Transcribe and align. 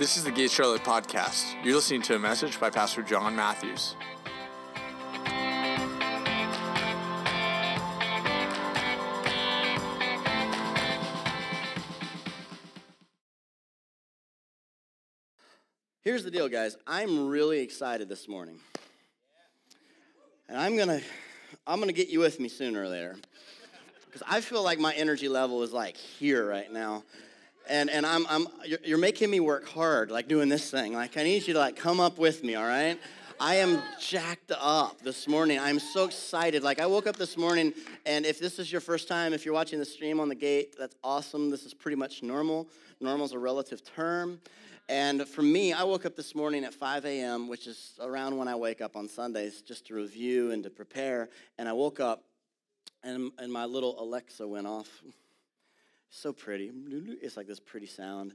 This 0.00 0.16
is 0.16 0.24
the 0.24 0.30
Gate 0.30 0.50
Charlotte 0.50 0.82
podcast. 0.82 1.62
You're 1.62 1.74
listening 1.74 2.00
to 2.04 2.14
a 2.14 2.18
message 2.18 2.58
by 2.58 2.70
Pastor 2.70 3.02
John 3.02 3.36
Matthews. 3.36 3.96
Here's 16.00 16.24
the 16.24 16.30
deal, 16.30 16.48
guys. 16.48 16.78
I'm 16.86 17.28
really 17.28 17.60
excited 17.60 18.08
this 18.08 18.26
morning. 18.26 18.58
And 20.48 20.56
I'm 20.56 20.76
going 20.76 20.88
to 20.88 21.02
I'm 21.66 21.76
going 21.76 21.88
to 21.88 21.92
get 21.92 22.08
you 22.08 22.20
with 22.20 22.40
me 22.40 22.48
sooner 22.48 22.84
or 22.84 22.88
later. 22.88 23.16
Cuz 24.12 24.22
I 24.26 24.40
feel 24.40 24.62
like 24.62 24.78
my 24.78 24.94
energy 24.94 25.28
level 25.28 25.62
is 25.62 25.74
like 25.74 25.98
here 25.98 26.48
right 26.48 26.72
now. 26.72 27.04
And 27.68 27.90
and 27.90 28.04
I'm 28.04 28.26
I'm 28.28 28.46
you're, 28.84 28.98
making 28.98 29.30
me 29.30 29.40
work 29.40 29.68
hard 29.68 30.10
like 30.10 30.28
doing 30.28 30.48
this 30.48 30.70
thing. 30.70 30.94
Like 30.94 31.16
I 31.16 31.22
need 31.22 31.46
you 31.46 31.54
to 31.54 31.60
like 31.60 31.76
come 31.76 32.00
up 32.00 32.18
with 32.18 32.42
me, 32.42 32.54
all 32.54 32.66
right? 32.66 32.98
I 33.38 33.54
am 33.56 33.82
jacked 33.98 34.52
up 34.52 35.00
this 35.00 35.26
morning. 35.26 35.58
I'm 35.58 35.78
so 35.78 36.04
excited. 36.04 36.62
Like 36.62 36.78
I 36.78 36.86
woke 36.86 37.06
up 37.06 37.16
this 37.16 37.36
morning 37.36 37.72
and 38.04 38.26
if 38.26 38.38
this 38.38 38.58
is 38.58 38.70
your 38.70 38.80
first 38.80 39.08
time, 39.08 39.32
if 39.32 39.44
you're 39.44 39.54
watching 39.54 39.78
the 39.78 39.84
stream 39.84 40.20
on 40.20 40.28
the 40.28 40.34
gate, 40.34 40.74
that's 40.78 40.96
awesome. 41.02 41.48
This 41.48 41.64
is 41.64 41.72
pretty 41.72 41.96
much 41.96 42.22
normal. 42.22 42.68
Normal 43.00 43.26
is 43.26 43.32
a 43.32 43.38
relative 43.38 43.82
term. 43.82 44.40
And 44.90 45.26
for 45.28 45.42
me, 45.42 45.72
I 45.72 45.84
woke 45.84 46.04
up 46.04 46.16
this 46.16 46.34
morning 46.34 46.64
at 46.64 46.74
5 46.74 47.04
a.m., 47.04 47.46
which 47.46 47.68
is 47.68 47.92
around 48.02 48.36
when 48.36 48.48
I 48.48 48.56
wake 48.56 48.80
up 48.80 48.96
on 48.96 49.08
Sundays, 49.08 49.62
just 49.62 49.86
to 49.86 49.94
review 49.94 50.50
and 50.50 50.64
to 50.64 50.70
prepare. 50.70 51.28
And 51.58 51.68
I 51.68 51.72
woke 51.72 52.00
up, 52.00 52.24
and, 53.04 53.30
and 53.38 53.52
my 53.52 53.66
little 53.66 54.02
Alexa 54.02 54.46
went 54.48 54.66
off. 54.66 54.88
So 56.10 56.32
pretty. 56.32 56.70
It's 57.22 57.36
like 57.36 57.46
this 57.46 57.60
pretty 57.60 57.86
sound. 57.86 58.34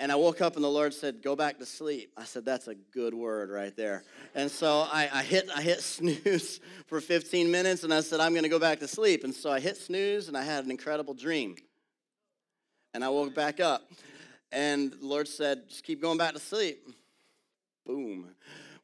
And 0.00 0.12
I 0.12 0.14
woke 0.14 0.40
up 0.40 0.54
and 0.54 0.62
the 0.62 0.68
Lord 0.68 0.94
said, 0.94 1.22
Go 1.22 1.34
back 1.34 1.58
to 1.58 1.66
sleep. 1.66 2.12
I 2.16 2.24
said, 2.24 2.44
That's 2.44 2.68
a 2.68 2.74
good 2.74 3.14
word 3.14 3.50
right 3.50 3.74
there. 3.76 4.04
And 4.34 4.50
so 4.50 4.86
I, 4.92 5.08
I 5.12 5.22
hit, 5.22 5.48
I 5.54 5.60
hit 5.62 5.80
snooze 5.82 6.60
for 6.86 7.00
15 7.00 7.50
minutes 7.50 7.82
and 7.82 7.92
I 7.92 8.00
said, 8.00 8.20
I'm 8.20 8.32
going 8.32 8.44
to 8.44 8.48
go 8.48 8.60
back 8.60 8.78
to 8.80 8.88
sleep. 8.88 9.24
And 9.24 9.34
so 9.34 9.50
I 9.50 9.58
hit 9.58 9.76
snooze 9.76 10.28
and 10.28 10.36
I 10.36 10.42
had 10.42 10.64
an 10.64 10.70
incredible 10.70 11.14
dream. 11.14 11.56
And 12.94 13.04
I 13.04 13.08
woke 13.08 13.34
back 13.34 13.58
up. 13.58 13.90
And 14.52 14.92
the 14.92 15.06
Lord 15.06 15.28
said, 15.28 15.68
just 15.68 15.84
keep 15.84 16.00
going 16.00 16.16
back 16.16 16.32
to 16.34 16.38
sleep. 16.38 16.88
Boom. 17.84 18.28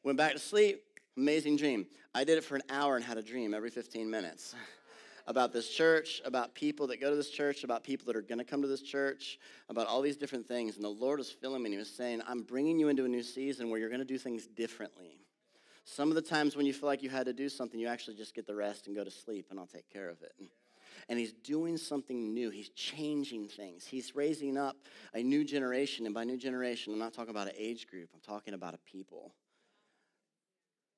Went 0.02 0.18
back 0.18 0.32
to 0.32 0.38
sleep. 0.38 0.82
Amazing 1.16 1.56
dream. 1.56 1.86
I 2.14 2.24
did 2.24 2.38
it 2.38 2.44
for 2.44 2.56
an 2.56 2.62
hour 2.68 2.96
and 2.96 3.04
had 3.04 3.18
a 3.18 3.22
dream 3.22 3.54
every 3.54 3.70
15 3.70 4.10
minutes 4.10 4.54
about 5.26 5.52
this 5.52 5.68
church, 5.68 6.20
about 6.24 6.54
people 6.54 6.86
that 6.88 7.00
go 7.00 7.10
to 7.10 7.16
this 7.16 7.30
church, 7.30 7.64
about 7.64 7.82
people 7.82 8.06
that 8.06 8.16
are 8.16 8.22
going 8.22 8.38
to 8.38 8.44
come 8.44 8.62
to 8.62 8.68
this 8.68 8.82
church, 8.82 9.38
about 9.68 9.86
all 9.86 10.02
these 10.02 10.16
different 10.16 10.46
things. 10.46 10.76
And 10.76 10.84
the 10.84 10.88
Lord 10.88 11.18
was 11.18 11.30
filling 11.30 11.62
me 11.62 11.68
and 11.68 11.74
He 11.74 11.78
was 11.78 11.90
saying, 11.90 12.22
I'm 12.26 12.42
bringing 12.42 12.78
you 12.78 12.88
into 12.88 13.04
a 13.04 13.08
new 13.08 13.22
season 13.22 13.70
where 13.70 13.80
you're 13.80 13.88
going 13.88 14.00
to 14.00 14.04
do 14.04 14.18
things 14.18 14.46
differently. 14.46 15.18
Some 15.84 16.08
of 16.08 16.14
the 16.14 16.22
times 16.22 16.56
when 16.56 16.66
you 16.66 16.72
feel 16.72 16.88
like 16.88 17.02
you 17.02 17.10
had 17.10 17.26
to 17.26 17.32
do 17.32 17.48
something, 17.48 17.78
you 17.78 17.88
actually 17.88 18.16
just 18.16 18.34
get 18.34 18.46
the 18.46 18.54
rest 18.54 18.86
and 18.86 18.96
go 18.96 19.04
to 19.04 19.10
sleep, 19.10 19.46
and 19.50 19.58
I'll 19.58 19.66
take 19.66 19.90
care 19.90 20.08
of 20.08 20.22
it 20.22 20.32
and 21.08 21.18
he's 21.18 21.32
doing 21.32 21.76
something 21.76 22.32
new. 22.32 22.50
He's 22.50 22.70
changing 22.70 23.48
things. 23.48 23.86
He's 23.86 24.14
raising 24.16 24.56
up 24.56 24.76
a 25.12 25.22
new 25.22 25.44
generation. 25.44 26.06
And 26.06 26.14
by 26.14 26.24
new 26.24 26.38
generation, 26.38 26.92
I'm 26.92 26.98
not 26.98 27.12
talking 27.12 27.30
about 27.30 27.48
an 27.48 27.54
age 27.58 27.86
group, 27.86 28.08
I'm 28.14 28.20
talking 28.20 28.54
about 28.54 28.74
a 28.74 28.78
people 28.78 29.34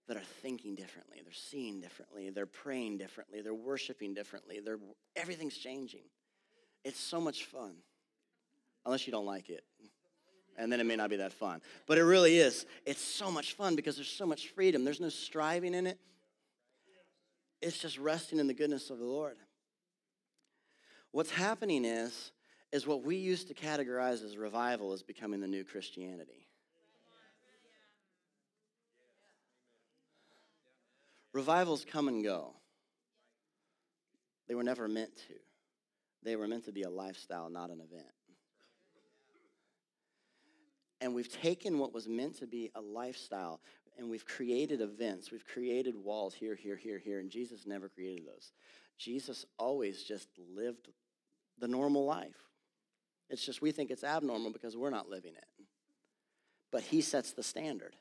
that 0.09 0.17
are 0.17 0.23
thinking 0.43 0.75
differently, 0.75 1.21
they're 1.25 1.33
seeing 1.33 1.81
differently, 1.81 2.31
they're 2.31 2.47
praying 2.47 2.99
differently, 2.99 3.41
they're 3.41 3.55
worshiping 3.55 4.15
differently. 4.15 4.61
They're, 4.65 4.79
everything's 5.17 5.57
changing. 5.57 6.05
It's 6.85 7.01
so 7.01 7.21
much 7.21 7.45
fun, 7.47 7.75
unless 8.85 9.07
you 9.07 9.11
don't 9.11 9.27
like 9.27 9.51
it. 9.51 9.65
And 10.59 10.73
then 10.73 10.81
it 10.81 10.85
may 10.85 10.97
not 10.97 11.11
be 11.11 11.17
that 11.17 11.33
fun. 11.33 11.61
But 11.87 11.99
it 11.99 12.05
really 12.05 12.39
is. 12.39 12.65
It's 12.87 13.03
so 13.03 13.31
much 13.31 13.55
fun 13.55 13.77
because 13.77 13.97
there's 13.97 14.09
so 14.09 14.25
much 14.25 14.49
freedom. 14.49 14.85
There's 14.85 15.01
no 15.01 15.11
striving 15.11 15.75
in 15.75 15.87
it. 15.87 15.99
It's 17.61 17.79
just 17.79 17.99
resting 17.99 18.39
in 18.39 18.47
the 18.47 18.55
goodness 18.55 18.91
of 18.91 18.99
the 18.99 19.05
Lord. 19.05 19.37
What's 21.11 21.31
happening 21.31 21.85
is, 21.85 22.33
is 22.73 22.87
what 22.87 23.03
we 23.03 23.17
used 23.17 23.49
to 23.49 23.55
categorize 23.55 24.25
as 24.25 24.37
revival 24.37 24.93
is 24.93 25.03
becoming 25.03 25.41
the 25.41 25.49
new 25.49 25.65
Christianity. 25.65 26.47
Revivals 31.37 31.85
come 31.85 32.09
and 32.09 32.25
go. 32.25 32.55
They 34.49 34.55
were 34.55 34.63
never 34.63 34.89
meant 34.89 35.15
to. 35.29 35.35
They 36.23 36.35
were 36.35 36.49
meant 36.49 36.65
to 36.65 36.73
be 36.73 36.85
a 36.85 36.89
lifestyle, 36.89 37.51
not 37.51 37.69
an 37.69 37.83
event. 37.83 38.11
And 41.03 41.15
we've 41.15 41.31
taken 41.31 41.79
what 41.79 41.93
was 41.93 42.09
meant 42.09 42.39
to 42.39 42.47
be 42.47 42.71
a 42.75 42.81
lifestyle 42.81 43.61
and 43.99 44.09
we've 44.09 44.25
created 44.25 44.81
events. 44.81 45.31
We've 45.31 45.45
created 45.45 45.95
walls 45.95 46.33
here, 46.33 46.55
here, 46.55 46.77
here, 46.77 46.99
here, 46.99 47.21
and 47.21 47.31
Jesus 47.31 47.67
never 47.67 47.91
created 47.91 48.27
those. 48.27 48.53
Jesus 48.97 49.45
always 49.59 50.05
just 50.05 50.31
lived 50.55 50.89
the 51.59 51.69
normal 51.69 52.07
life. 52.07 52.49
It's 53.29 53.45
just 53.45 53.61
we 53.61 53.73
think 53.73 53.91
it's 53.91 54.05
abnormal 54.05 54.55
because 54.55 54.75
we're 54.75 54.89
not 54.89 55.11
living 55.11 55.35
it. 55.35 55.67
But 56.73 56.81
He 56.81 57.03
sets 57.03 57.33
the 57.33 57.43
standard. 57.43 57.95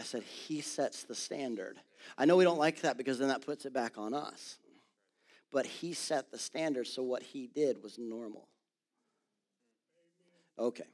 I 0.00 0.02
said, 0.02 0.22
He 0.22 0.62
sets 0.62 1.02
the 1.02 1.14
standard. 1.14 1.76
I 2.16 2.24
know 2.24 2.36
we 2.36 2.44
don't 2.44 2.58
like 2.58 2.80
that 2.80 2.96
because 2.96 3.18
then 3.18 3.28
that 3.28 3.44
puts 3.44 3.66
it 3.66 3.74
back 3.74 3.98
on 3.98 4.14
us. 4.14 4.56
But 5.52 5.66
He 5.66 5.92
set 5.92 6.30
the 6.30 6.38
standard, 6.38 6.86
so 6.86 7.02
what 7.02 7.22
He 7.22 7.46
did 7.46 7.82
was 7.82 7.98
normal. 7.98 8.48
Okay. 10.58 10.86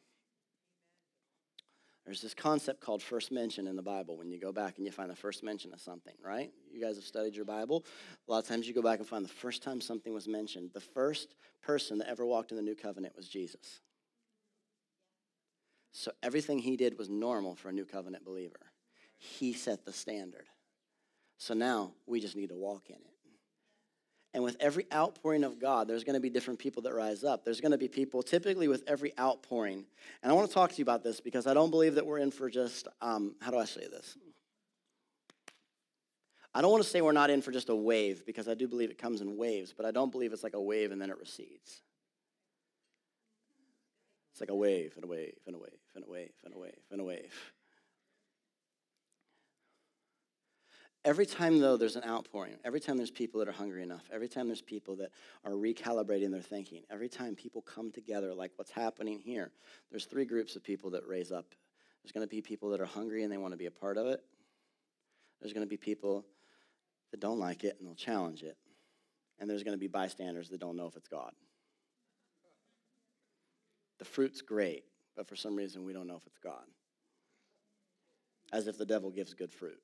There's 2.04 2.20
this 2.20 2.34
concept 2.34 2.80
called 2.80 3.00
first 3.00 3.30
mention 3.30 3.68
in 3.68 3.76
the 3.76 3.82
Bible 3.82 4.16
when 4.16 4.28
you 4.30 4.40
go 4.40 4.50
back 4.50 4.76
and 4.76 4.86
you 4.86 4.90
find 4.90 5.08
the 5.08 5.16
first 5.16 5.44
mention 5.44 5.72
of 5.72 5.80
something, 5.80 6.14
right? 6.20 6.50
You 6.72 6.80
guys 6.80 6.96
have 6.96 7.04
studied 7.04 7.36
your 7.36 7.44
Bible. 7.44 7.84
A 8.26 8.32
lot 8.32 8.38
of 8.38 8.48
times 8.48 8.66
you 8.66 8.74
go 8.74 8.82
back 8.82 8.98
and 8.98 9.08
find 9.08 9.24
the 9.24 9.28
first 9.28 9.62
time 9.62 9.80
something 9.80 10.12
was 10.12 10.26
mentioned. 10.26 10.70
The 10.72 10.80
first 10.80 11.36
person 11.62 11.98
that 11.98 12.08
ever 12.08 12.26
walked 12.26 12.50
in 12.50 12.56
the 12.56 12.62
new 12.62 12.76
covenant 12.76 13.16
was 13.16 13.28
Jesus. 13.28 13.80
So 15.92 16.10
everything 16.22 16.58
he 16.58 16.76
did 16.76 16.98
was 16.98 17.08
normal 17.08 17.54
for 17.54 17.68
a 17.68 17.72
new 17.72 17.84
covenant 17.84 18.24
believer. 18.24 18.60
He 19.18 19.52
set 19.52 19.84
the 19.84 19.92
standard. 19.92 20.46
So 21.38 21.54
now 21.54 21.92
we 22.06 22.20
just 22.20 22.36
need 22.36 22.48
to 22.48 22.56
walk 22.56 22.88
in 22.88 22.96
it. 22.96 23.16
And 24.34 24.44
with 24.44 24.56
every 24.60 24.86
outpouring 24.92 25.44
of 25.44 25.58
God, 25.58 25.88
there's 25.88 26.04
going 26.04 26.14
to 26.14 26.20
be 26.20 26.28
different 26.28 26.58
people 26.58 26.82
that 26.82 26.94
rise 26.94 27.24
up. 27.24 27.44
There's 27.44 27.62
going 27.62 27.72
to 27.72 27.78
be 27.78 27.88
people, 27.88 28.22
typically 28.22 28.68
with 28.68 28.82
every 28.86 29.18
outpouring. 29.18 29.86
And 30.22 30.30
I 30.30 30.34
want 30.34 30.46
to 30.46 30.52
talk 30.52 30.72
to 30.72 30.76
you 30.76 30.82
about 30.82 31.02
this 31.02 31.20
because 31.20 31.46
I 31.46 31.54
don't 31.54 31.70
believe 31.70 31.94
that 31.94 32.04
we're 32.04 32.18
in 32.18 32.30
for 32.30 32.50
just, 32.50 32.86
um, 33.00 33.34
how 33.40 33.50
do 33.50 33.58
I 33.58 33.64
say 33.64 33.86
this? 33.90 34.18
I 36.54 36.60
don't 36.60 36.70
want 36.70 36.84
to 36.84 36.88
say 36.88 37.00
we're 37.00 37.12
not 37.12 37.30
in 37.30 37.40
for 37.40 37.50
just 37.50 37.70
a 37.70 37.74
wave 37.74 38.26
because 38.26 38.46
I 38.46 38.54
do 38.54 38.68
believe 38.68 38.90
it 38.90 38.98
comes 38.98 39.22
in 39.22 39.38
waves, 39.38 39.72
but 39.74 39.86
I 39.86 39.90
don't 39.90 40.12
believe 40.12 40.34
it's 40.34 40.44
like 40.44 40.54
a 40.54 40.60
wave 40.60 40.92
and 40.92 41.00
then 41.00 41.10
it 41.10 41.18
recedes. 41.18 41.82
It's 44.32 44.40
like 44.40 44.50
a 44.50 44.54
wave 44.54 44.92
and 44.96 45.04
a 45.04 45.08
wave 45.08 45.38
and 45.46 45.56
a 45.56 45.58
wave 45.58 45.80
and 45.94 46.04
a 46.04 46.10
wave 46.10 46.32
and 46.44 46.54
a 46.54 46.58
wave 46.58 46.80
and 46.90 47.00
a 47.00 47.04
wave. 47.04 47.54
Every 51.06 51.24
time, 51.24 51.60
though, 51.60 51.76
there's 51.76 51.94
an 51.94 52.02
outpouring, 52.02 52.56
every 52.64 52.80
time 52.80 52.96
there's 52.96 53.12
people 53.12 53.38
that 53.38 53.48
are 53.48 53.52
hungry 53.52 53.84
enough, 53.84 54.02
every 54.12 54.26
time 54.26 54.48
there's 54.48 54.60
people 54.60 54.96
that 54.96 55.12
are 55.44 55.52
recalibrating 55.52 56.32
their 56.32 56.42
thinking, 56.42 56.82
every 56.90 57.08
time 57.08 57.36
people 57.36 57.62
come 57.62 57.92
together, 57.92 58.34
like 58.34 58.50
what's 58.56 58.72
happening 58.72 59.20
here, 59.20 59.52
there's 59.92 60.06
three 60.06 60.24
groups 60.24 60.56
of 60.56 60.64
people 60.64 60.90
that 60.90 61.06
raise 61.06 61.30
up. 61.30 61.46
There's 62.02 62.10
going 62.10 62.26
to 62.26 62.28
be 62.28 62.42
people 62.42 62.70
that 62.70 62.80
are 62.80 62.86
hungry 62.86 63.22
and 63.22 63.32
they 63.32 63.36
want 63.36 63.52
to 63.52 63.56
be 63.56 63.66
a 63.66 63.70
part 63.70 63.98
of 63.98 64.08
it. 64.08 64.20
There's 65.40 65.52
going 65.52 65.64
to 65.64 65.70
be 65.70 65.76
people 65.76 66.26
that 67.12 67.20
don't 67.20 67.38
like 67.38 67.62
it 67.62 67.76
and 67.78 67.86
they'll 67.86 67.94
challenge 67.94 68.42
it. 68.42 68.56
And 69.38 69.48
there's 69.48 69.62
going 69.62 69.76
to 69.76 69.80
be 69.80 69.86
bystanders 69.86 70.48
that 70.48 70.58
don't 70.58 70.76
know 70.76 70.88
if 70.88 70.96
it's 70.96 71.08
God. 71.08 71.30
The 74.00 74.04
fruit's 74.04 74.42
great, 74.42 74.82
but 75.14 75.28
for 75.28 75.36
some 75.36 75.54
reason 75.54 75.84
we 75.84 75.92
don't 75.92 76.08
know 76.08 76.16
if 76.16 76.26
it's 76.26 76.38
God. 76.38 76.64
As 78.52 78.66
if 78.66 78.76
the 78.76 78.86
devil 78.86 79.12
gives 79.12 79.34
good 79.34 79.52
fruit. 79.52 79.78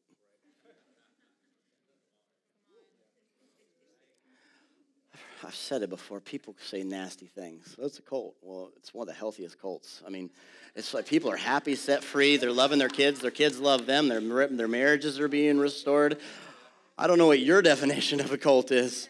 I've 5.44 5.54
said 5.54 5.82
it 5.82 5.90
before. 5.90 6.20
People 6.20 6.54
say 6.64 6.82
nasty 6.82 7.26
things. 7.26 7.74
What's 7.76 7.98
a 7.98 8.02
cult? 8.02 8.34
Well, 8.42 8.70
it's 8.76 8.94
one 8.94 9.08
of 9.08 9.14
the 9.14 9.18
healthiest 9.18 9.60
cults. 9.60 10.02
I 10.06 10.10
mean, 10.10 10.30
it's 10.74 10.94
like 10.94 11.06
people 11.06 11.30
are 11.30 11.36
happy, 11.36 11.74
set 11.74 12.04
free. 12.04 12.36
They're 12.36 12.52
loving 12.52 12.78
their 12.78 12.88
kids. 12.88 13.20
Their 13.20 13.30
kids 13.30 13.58
love 13.58 13.86
them. 13.86 14.08
Their, 14.08 14.20
their 14.48 14.68
marriages 14.68 15.18
are 15.20 15.28
being 15.28 15.58
restored. 15.58 16.18
I 16.96 17.06
don't 17.06 17.18
know 17.18 17.26
what 17.26 17.40
your 17.40 17.62
definition 17.62 18.20
of 18.20 18.32
a 18.32 18.38
cult 18.38 18.70
is, 18.70 19.08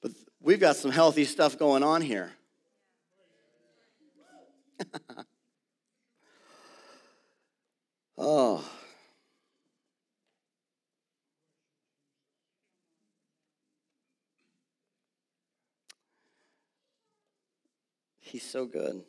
but 0.00 0.12
we've 0.40 0.60
got 0.60 0.76
some 0.76 0.90
healthy 0.90 1.24
stuff 1.24 1.58
going 1.58 1.82
on 1.82 2.02
here. 2.02 2.32
oh. 8.18 8.64
He's 18.26 18.42
so 18.42 18.66
good. 18.66 19.04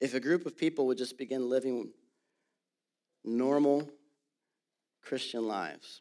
If 0.00 0.12
a 0.14 0.20
group 0.20 0.46
of 0.46 0.56
people 0.56 0.88
would 0.88 0.98
just 0.98 1.16
begin 1.16 1.48
living 1.48 1.90
normal 3.22 3.88
Christian 5.00 5.46
lives, 5.46 6.00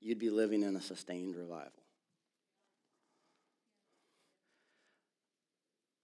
you'd 0.00 0.18
be 0.18 0.30
living 0.30 0.62
in 0.62 0.74
a 0.74 0.80
sustained 0.80 1.36
revival. 1.36 1.82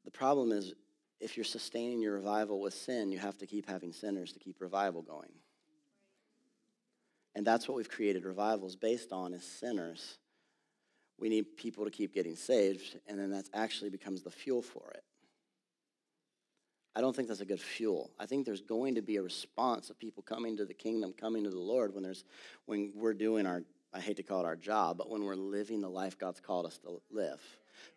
The 0.05 0.11
problem 0.11 0.53
is, 0.53 0.75
if 1.19 1.38
you're 1.38 1.44
sustaining 1.44 2.03
your 2.03 2.12
revival 2.12 2.61
with 2.61 2.75
sin, 2.75 3.11
you 3.11 3.19
have 3.19 3.38
to 3.38 3.47
keep 3.47 3.67
having 3.67 3.94
sinners 3.94 4.35
to 4.35 4.38
keep 4.38 4.61
revival 4.61 5.00
going. 5.00 5.32
And 7.35 7.47
that's 7.47 7.67
what 7.67 7.76
we've 7.79 7.88
created 7.88 8.26
revivals 8.26 8.76
based 8.76 9.12
on 9.14 9.32
is 9.32 9.44
sinners 9.44 10.19
we 11.19 11.29
need 11.29 11.56
people 11.56 11.85
to 11.85 11.91
keep 11.91 12.15
getting 12.15 12.37
saved, 12.37 12.99
and 13.06 13.19
then 13.19 13.31
that 13.31 13.49
actually 13.53 13.91
becomes 13.91 14.23
the 14.23 14.31
fuel 14.31 14.62
for 14.62 14.91
it. 14.94 15.03
I 16.94 17.00
don't 17.00 17.15
think 17.15 17.29
that's 17.29 17.41
a 17.41 17.47
good 17.47 17.61
fuel. 17.61 18.11
I 18.19 18.26
think 18.26 18.44
there's 18.44 18.61
going 18.61 18.97
to 18.97 19.03
be 19.03 19.17
a 19.17 19.23
response 19.23 19.91
of 19.91 19.99
people 19.99 20.23
coming 20.23 20.56
to 20.56 20.65
the 20.65 20.75
kingdom, 20.75 21.12
coming 21.12 21.44
to 21.44 21.50
the 21.50 21.59
Lord 21.59 21.94
when 21.94 22.03
there's 22.03 22.25
when 22.67 22.93
we're 22.94 23.15
doing 23.15 23.47
our 23.47 23.62
I 23.94 24.00
hate 24.00 24.17
to 24.17 24.23
call 24.23 24.41
it 24.41 24.47
our 24.47 24.56
job, 24.56 24.99
but 24.99 25.09
when 25.09 25.25
we're 25.25 25.35
living 25.37 25.81
the 25.81 25.88
life 25.88 26.19
God's 26.19 26.41
called 26.41 26.67
us 26.67 26.79
to 26.79 27.00
live. 27.11 27.41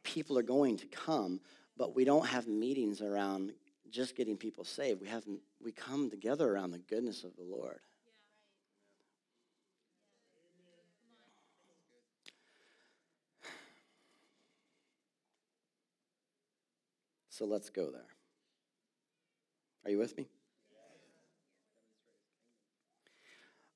People 0.04 0.38
are 0.38 0.44
going 0.44 0.78
to 0.78 0.86
come 0.86 1.40
but 1.82 1.96
we 1.96 2.06
don't 2.06 2.28
have 2.28 2.48
meetings 2.48 3.02
around 3.02 3.54
just 3.90 4.16
getting 4.16 4.38
people 4.38 4.64
saved. 4.64 5.02
We 5.02 5.08
have 5.08 5.24
we 5.64 5.72
come 5.72 6.12
together 6.12 6.48
around 6.48 6.70
the 6.70 6.78
goodness 6.78 7.24
of 7.24 7.36
the 7.36 7.44
Lord. 7.44 7.80
So 17.32 17.46
let's 17.46 17.70
go 17.70 17.90
there. 17.90 18.02
Are 19.86 19.90
you 19.90 19.98
with 19.98 20.16
me? 20.18 20.28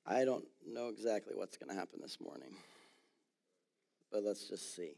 I 0.06 0.24
don't 0.24 0.44
know 0.64 0.88
exactly 0.88 1.34
what's 1.34 1.56
going 1.56 1.70
to 1.70 1.74
happen 1.74 1.98
this 2.00 2.18
morning, 2.20 2.54
but 4.12 4.22
let's 4.22 4.46
just 4.46 4.76
see. 4.76 4.92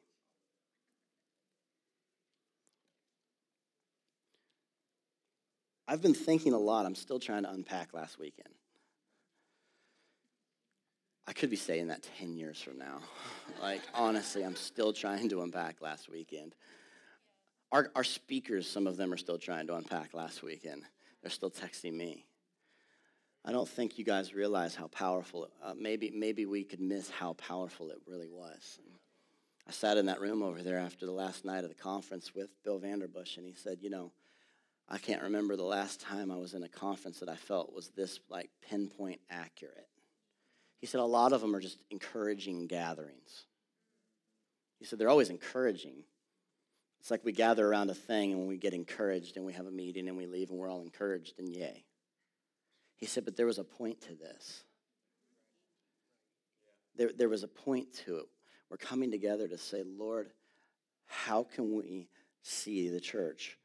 I've 5.87 6.02
been 6.02 6.12
thinking 6.12 6.52
a 6.52 6.58
lot. 6.58 6.84
I'm 6.84 6.96
still 6.96 7.20
trying 7.20 7.44
to 7.44 7.50
unpack 7.50 7.94
last 7.94 8.19
weekend. 8.19 8.52
I 11.28 11.32
could 11.32 11.49
be 11.49 11.56
saying 11.56 11.87
that 11.88 12.06
10 12.19 12.34
years 12.34 12.60
from 12.60 12.76
now. 12.78 12.99
like, 13.62 13.82
honestly, 13.94 14.43
I'm 14.43 14.56
still 14.56 14.93
trying 14.93 15.28
to 15.28 15.43
unpack 15.43 15.81
last 15.81 16.10
weekend. 16.10 16.55
Our, 17.70 17.91
our 17.94 18.05
speakers, 18.05 18.69
some 18.69 18.87
of 18.87 18.97
them 18.97 19.12
are 19.12 19.19
still 19.19 19.38
trying 19.38 19.67
to 19.67 19.76
unpack 19.76 20.15
last 20.15 20.43
weekend. 20.43 20.85
They're 21.23 21.31
still 21.31 21.50
texting 21.50 21.94
me. 21.94 22.25
I 23.44 23.53
don't 23.53 23.69
think 23.69 23.99
you 23.99 24.05
guys 24.05 24.35
realize 24.35 24.75
how 24.75 24.88
powerful, 24.88 25.49
uh, 25.62 25.75
maybe, 25.79 26.11
maybe 26.15 26.47
we 26.47 26.65
could 26.65 26.81
miss 26.81 27.11
how 27.11 27.35
powerful 27.35 27.91
it 27.91 27.99
really 28.06 28.29
was. 28.29 28.79
I 29.67 29.73
sat 29.73 29.99
in 29.99 30.06
that 30.06 30.20
room 30.20 30.43
over 30.43 30.62
there 30.62 30.79
after 30.79 31.05
the 31.05 31.12
last 31.12 31.44
night 31.44 31.65
of 31.65 31.69
the 31.69 31.75
conference 31.75 32.35
with 32.35 32.50
Bill 32.65 32.81
Vanderbush, 32.81 33.37
and 33.37 33.47
he 33.47 33.55
said, 33.55 33.79
You 33.82 33.91
know, 33.91 34.12
I 34.88 34.97
can't 34.97 35.23
remember 35.23 35.56
the 35.56 35.62
last 35.62 36.00
time 36.00 36.31
I 36.31 36.37
was 36.37 36.55
in 36.55 36.62
a 36.62 36.69
conference 36.69 37.20
that 37.20 37.29
I 37.29 37.37
felt 37.37 37.75
was 37.75 37.88
this 37.91 38.20
like 38.31 38.49
pinpoint 38.67 39.20
accurate. 39.29 39.88
He 40.81 40.87
said 40.87 41.00
a 41.00 41.05
lot 41.05 41.32
of 41.32 41.43
them 41.43 41.55
are 41.55 41.61
just 41.61 41.79
encouraging 41.91 42.67
gatherings. 42.67 43.44
He 44.79 44.87
said 44.87 44.99
they're 44.99 45.11
always 45.11 45.31
encouraging. 45.31 46.05
It's 47.08 47.10
like 47.10 47.25
we 47.25 47.32
gather 47.32 47.66
around 47.66 47.88
a 47.88 47.94
thing 47.94 48.32
and 48.32 48.46
we 48.46 48.58
get 48.58 48.75
encouraged 48.75 49.38
and 49.38 49.46
we 49.46 49.55
have 49.55 49.64
a 49.64 49.70
meeting 49.70 50.08
and 50.08 50.16
we 50.19 50.26
leave 50.26 50.50
and 50.50 50.58
we're 50.58 50.69
all 50.69 50.82
encouraged 50.82 51.38
and 51.38 51.49
yay. 51.49 51.82
He 52.96 53.06
said, 53.06 53.25
but 53.25 53.34
there 53.34 53.46
was 53.46 53.58
a 53.58 53.64
point 53.64 54.02
to 54.02 54.14
this. 54.14 54.62
There, 56.96 57.10
there 57.16 57.31
was 57.31 57.44
a 57.44 57.49
point 57.49 57.94
to 58.05 58.19
it. 58.19 58.26
We're 58.69 58.76
coming 58.76 59.10
together 59.10 59.49
to 59.49 59.56
say, 59.56 59.84
Lord, 59.87 60.28
how 61.06 61.44
can 61.44 61.75
we 61.75 62.10
see 62.43 62.90
the 62.90 63.00
church 63.00 63.56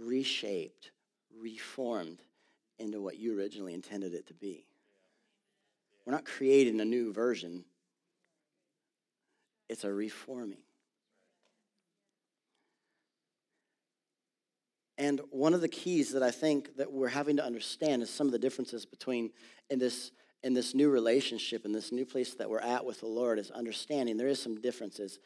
reshaped, 0.00 0.90
reformed 1.38 2.22
into 2.78 3.02
what 3.02 3.18
you 3.18 3.38
originally 3.38 3.74
intended 3.74 4.14
it 4.14 4.28
to 4.28 4.34
be. 4.34 4.64
We're 6.06 6.14
not 6.14 6.24
creating 6.24 6.80
a 6.80 6.86
new 6.86 7.12
version, 7.12 7.66
it's 9.68 9.84
a 9.84 9.92
reforming. 9.92 10.62
And 14.98 15.20
one 15.30 15.54
of 15.54 15.60
the 15.60 15.68
keys 15.68 16.12
that 16.12 16.22
I 16.22 16.30
think 16.30 16.76
that 16.76 16.92
we're 16.92 17.08
having 17.08 17.36
to 17.36 17.44
understand 17.44 18.02
is 18.02 18.10
some 18.10 18.26
of 18.26 18.32
the 18.32 18.38
differences 18.38 18.84
between 18.84 19.30
in 19.70 19.78
this 19.78 20.10
in 20.44 20.54
this 20.54 20.72
new 20.72 20.88
relationship 20.88 21.64
in 21.64 21.72
this 21.72 21.90
new 21.90 22.06
place 22.06 22.34
that 22.34 22.48
we're 22.48 22.60
at 22.60 22.84
with 22.84 23.00
the 23.00 23.06
Lord 23.06 23.40
is 23.40 23.50
understanding 23.50 24.16
there 24.16 24.28
is 24.28 24.40
some 24.40 24.60
differences 24.60 25.18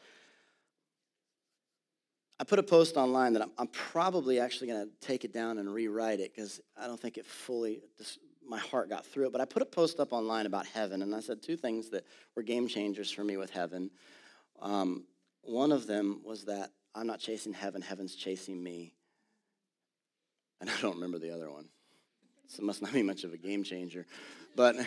I 2.39 2.45
put 2.45 2.59
a 2.59 2.63
post 2.63 2.97
online 2.97 3.33
that 3.33 3.41
I'm, 3.41 3.51
I'm 3.57 3.67
probably 3.67 4.39
actually 4.39 4.67
going 4.67 4.85
to 4.85 5.07
take 5.07 5.23
it 5.23 5.31
down 5.31 5.59
and 5.59 5.73
rewrite 5.73 6.19
it 6.19 6.35
because 6.35 6.59
I 6.77 6.87
don't 6.87 6.99
think 6.99 7.17
it 7.17 7.25
fully, 7.25 7.81
just, 7.97 8.19
my 8.45 8.59
heart 8.59 8.89
got 8.89 9.05
through 9.05 9.27
it. 9.27 9.31
But 9.31 9.39
I 9.39 9.45
put 9.45 9.61
a 9.61 9.65
post 9.65 9.99
up 9.99 10.11
online 10.11 10.45
about 10.45 10.65
heaven, 10.65 11.01
and 11.03 11.13
I 11.13 11.19
said 11.19 11.41
two 11.41 11.55
things 11.55 11.89
that 11.91 12.05
were 12.35 12.43
game 12.43 12.67
changers 12.67 13.11
for 13.11 13.23
me 13.23 13.37
with 13.37 13.51
heaven. 13.51 13.91
Um, 14.61 15.05
one 15.41 15.71
of 15.71 15.87
them 15.87 16.21
was 16.25 16.43
that 16.43 16.71
I'm 16.95 17.07
not 17.07 17.19
chasing 17.19 17.53
heaven, 17.53 17.81
heaven's 17.81 18.15
chasing 18.15 18.61
me. 18.61 18.93
And 20.63 20.69
I 20.69 20.79
don't 20.81 20.95
remember 20.95 21.19
the 21.19 21.31
other 21.31 21.51
one. 21.51 21.65
So 22.47 22.61
it 22.61 22.65
must 22.65 22.81
not 22.81 22.93
be 22.93 23.03
much 23.03 23.25
of 23.25 23.33
a 23.33 23.37
game 23.37 23.65
changer. 23.65 24.05
But 24.55 24.77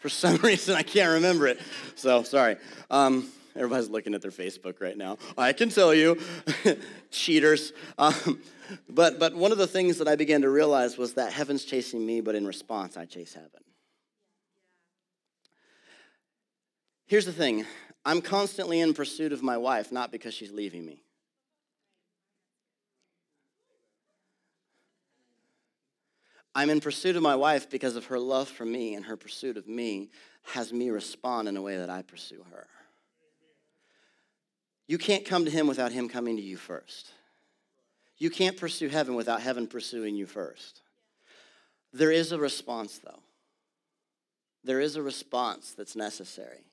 for 0.00 0.08
some 0.08 0.36
reason, 0.42 0.74
I 0.74 0.82
can't 0.82 1.12
remember 1.12 1.46
it. 1.46 1.60
So 1.94 2.24
sorry. 2.24 2.56
Um, 2.90 3.30
Everybody's 3.54 3.88
looking 3.88 4.14
at 4.14 4.22
their 4.22 4.32
Facebook 4.32 4.80
right 4.80 4.96
now. 4.96 5.18
I 5.38 5.52
can 5.52 5.68
tell 5.68 5.94
you, 5.94 6.18
cheaters. 7.12 7.72
Um, 7.96 8.40
but, 8.88 9.20
but 9.20 9.36
one 9.36 9.52
of 9.52 9.58
the 9.58 9.68
things 9.68 9.98
that 9.98 10.08
I 10.08 10.16
began 10.16 10.42
to 10.42 10.50
realize 10.50 10.98
was 10.98 11.14
that 11.14 11.32
heaven's 11.32 11.64
chasing 11.64 12.04
me, 12.04 12.20
but 12.20 12.34
in 12.34 12.44
response, 12.44 12.96
I 12.96 13.04
chase 13.04 13.34
heaven. 13.34 13.50
Here's 17.06 17.26
the 17.26 17.32
thing 17.32 17.66
I'm 18.04 18.20
constantly 18.20 18.80
in 18.80 18.94
pursuit 18.94 19.32
of 19.32 19.44
my 19.44 19.58
wife, 19.58 19.92
not 19.92 20.10
because 20.10 20.34
she's 20.34 20.50
leaving 20.50 20.84
me. 20.84 21.04
I'm 26.54 26.70
in 26.70 26.80
pursuit 26.80 27.16
of 27.16 27.22
my 27.22 27.36
wife 27.36 27.70
because 27.70 27.96
of 27.96 28.06
her 28.06 28.18
love 28.18 28.48
for 28.48 28.64
me 28.64 28.94
and 28.94 29.04
her 29.04 29.16
pursuit 29.16 29.56
of 29.56 29.68
me 29.68 30.10
has 30.42 30.72
me 30.72 30.90
respond 30.90 31.48
in 31.48 31.56
a 31.56 31.62
way 31.62 31.76
that 31.76 31.90
I 31.90 32.02
pursue 32.02 32.44
her. 32.50 32.66
You 34.88 34.98
can't 34.98 35.24
come 35.24 35.44
to 35.44 35.50
him 35.50 35.68
without 35.68 35.92
him 35.92 36.08
coming 36.08 36.36
to 36.36 36.42
you 36.42 36.56
first. 36.56 37.12
You 38.18 38.30
can't 38.30 38.56
pursue 38.56 38.88
heaven 38.88 39.14
without 39.14 39.40
heaven 39.40 39.66
pursuing 39.66 40.16
you 40.16 40.26
first. 40.26 40.80
There 41.92 42.10
is 42.10 42.32
a 42.32 42.38
response, 42.38 42.98
though. 42.98 43.20
There 44.64 44.80
is 44.80 44.96
a 44.96 45.02
response 45.02 45.72
that's 45.72 45.96
necessary. 45.96 46.64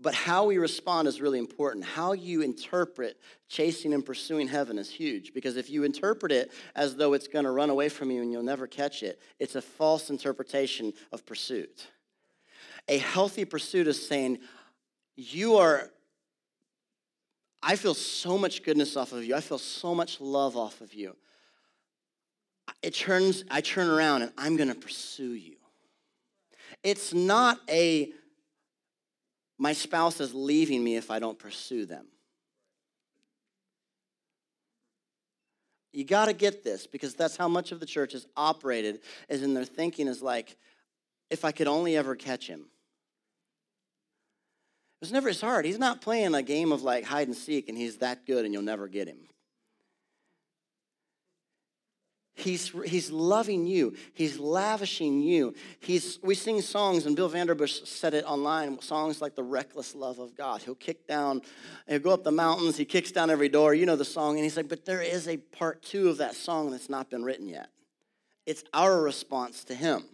But 0.00 0.14
how 0.14 0.46
we 0.46 0.58
respond 0.58 1.06
is 1.06 1.20
really 1.20 1.38
important. 1.38 1.84
How 1.84 2.12
you 2.12 2.42
interpret 2.42 3.16
chasing 3.48 3.94
and 3.94 4.04
pursuing 4.04 4.48
heaven 4.48 4.76
is 4.76 4.90
huge 4.90 5.32
because 5.32 5.56
if 5.56 5.70
you 5.70 5.84
interpret 5.84 6.32
it 6.32 6.52
as 6.74 6.96
though 6.96 7.12
it's 7.12 7.28
going 7.28 7.44
to 7.44 7.52
run 7.52 7.70
away 7.70 7.88
from 7.88 8.10
you 8.10 8.20
and 8.20 8.32
you'll 8.32 8.42
never 8.42 8.66
catch 8.66 9.02
it, 9.02 9.20
it's 9.38 9.54
a 9.54 9.62
false 9.62 10.10
interpretation 10.10 10.92
of 11.12 11.24
pursuit. 11.24 11.86
A 12.88 12.98
healthy 12.98 13.44
pursuit 13.44 13.86
is 13.86 14.06
saying, 14.06 14.38
You 15.16 15.56
are 15.56 15.90
I 17.66 17.76
feel 17.76 17.94
so 17.94 18.36
much 18.36 18.62
goodness 18.62 18.94
off 18.94 19.12
of 19.12 19.24
you. 19.24 19.34
I 19.34 19.40
feel 19.40 19.58
so 19.58 19.94
much 19.94 20.20
love 20.20 20.54
off 20.54 20.82
of 20.82 20.92
you. 20.92 21.16
It 22.82 22.94
turns, 22.94 23.42
I 23.50 23.62
turn 23.62 23.88
around 23.88 24.20
and 24.20 24.32
I'm 24.36 24.56
going 24.56 24.68
to 24.68 24.74
pursue 24.74 25.32
you. 25.32 25.56
It's 26.82 27.14
not 27.14 27.58
a, 27.70 28.12
my 29.58 29.72
spouse 29.72 30.20
is 30.20 30.34
leaving 30.34 30.82
me 30.82 30.96
if 30.96 31.10
I 31.10 31.18
don't 31.18 31.38
pursue 31.38 31.86
them. 31.86 32.06
You 35.92 36.04
got 36.04 36.26
to 36.26 36.32
get 36.32 36.64
this 36.64 36.88
because 36.88 37.14
that's 37.14 37.36
how 37.36 37.46
much 37.46 37.70
of 37.70 37.78
the 37.78 37.86
church 37.86 38.14
is 38.14 38.26
operated, 38.36 39.00
is 39.28 39.42
in 39.42 39.54
their 39.54 39.64
thinking 39.64 40.08
is 40.08 40.22
like, 40.22 40.56
if 41.30 41.44
I 41.44 41.52
could 41.52 41.68
only 41.68 41.96
ever 41.96 42.16
catch 42.16 42.46
him. 42.48 42.66
It's 45.00 45.12
never 45.12 45.28
his 45.28 45.40
heart. 45.40 45.64
He's 45.64 45.78
not 45.78 46.00
playing 46.00 46.34
a 46.34 46.42
game 46.42 46.72
of 46.72 46.82
like 46.82 47.04
hide 47.04 47.28
and 47.28 47.36
seek 47.36 47.68
and 47.68 47.76
he's 47.76 47.98
that 47.98 48.26
good 48.26 48.44
and 48.44 48.54
you'll 48.54 48.62
never 48.62 48.88
get 48.88 49.06
him. 49.06 49.18
He's, 52.36 52.72
he's 52.84 53.12
loving 53.12 53.64
you. 53.64 53.94
He's 54.12 54.40
lavishing 54.40 55.20
you. 55.20 55.54
He's, 55.78 56.18
we 56.20 56.34
sing 56.34 56.60
songs, 56.62 57.06
and 57.06 57.14
Bill 57.14 57.30
Vanderbush 57.30 57.86
said 57.86 58.12
it 58.12 58.24
online 58.24 58.80
songs 58.80 59.22
like 59.22 59.36
The 59.36 59.44
Reckless 59.44 59.94
Love 59.94 60.18
of 60.18 60.36
God. 60.36 60.60
He'll 60.62 60.74
kick 60.74 61.06
down, 61.06 61.42
he'll 61.86 62.00
go 62.00 62.10
up 62.10 62.24
the 62.24 62.32
mountains, 62.32 62.76
he 62.76 62.84
kicks 62.84 63.12
down 63.12 63.30
every 63.30 63.48
door. 63.48 63.72
You 63.72 63.86
know 63.86 63.94
the 63.94 64.04
song. 64.04 64.34
And 64.34 64.42
he's 64.42 64.56
like, 64.56 64.68
but 64.68 64.84
there 64.84 65.00
is 65.00 65.28
a 65.28 65.36
part 65.36 65.82
two 65.82 66.08
of 66.08 66.16
that 66.16 66.34
song 66.34 66.72
that's 66.72 66.90
not 66.90 67.08
been 67.08 67.22
written 67.22 67.48
yet. 67.48 67.68
It's 68.46 68.64
our 68.74 69.00
response 69.00 69.62
to 69.64 69.74
him. 69.74 70.04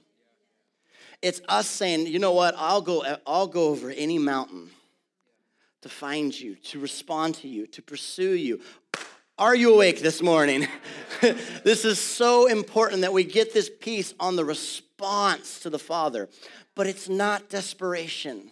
It's 1.23 1.41
us 1.49 1.67
saying, 1.67 2.07
you 2.07 2.19
know 2.19 2.33
what, 2.33 2.55
I'll 2.57 2.83
go, 2.83 3.03
I'll 3.27 3.47
go 3.47 3.69
over 3.69 3.91
any 3.91 4.19
mountain 4.19 4.71
to 5.81 5.89
find 5.89 6.39
you, 6.39 6.55
to 6.57 6.79
respond 6.79 7.35
to 7.37 7.49
you, 7.49 7.67
to 7.69 7.81
pursue 7.83 8.33
you. 8.33 8.61
Are 9.41 9.57
you 9.57 9.73
awake 9.73 10.03
this 10.03 10.21
morning? 10.21 10.69
this 11.23 11.87
is 11.87 11.99
so 11.99 12.47
important 12.47 13.01
that 13.01 13.15
we 13.15 13.25
get 13.25 13.55
this 13.55 13.71
piece 13.71 14.13
on 14.21 14.37
the 14.37 14.45
response 14.45 15.61
to 15.61 15.71
the 15.71 15.79
Father. 15.79 16.29
But 16.75 16.87
it's 16.87 17.09
not 17.09 17.49
desperation. 17.49 18.51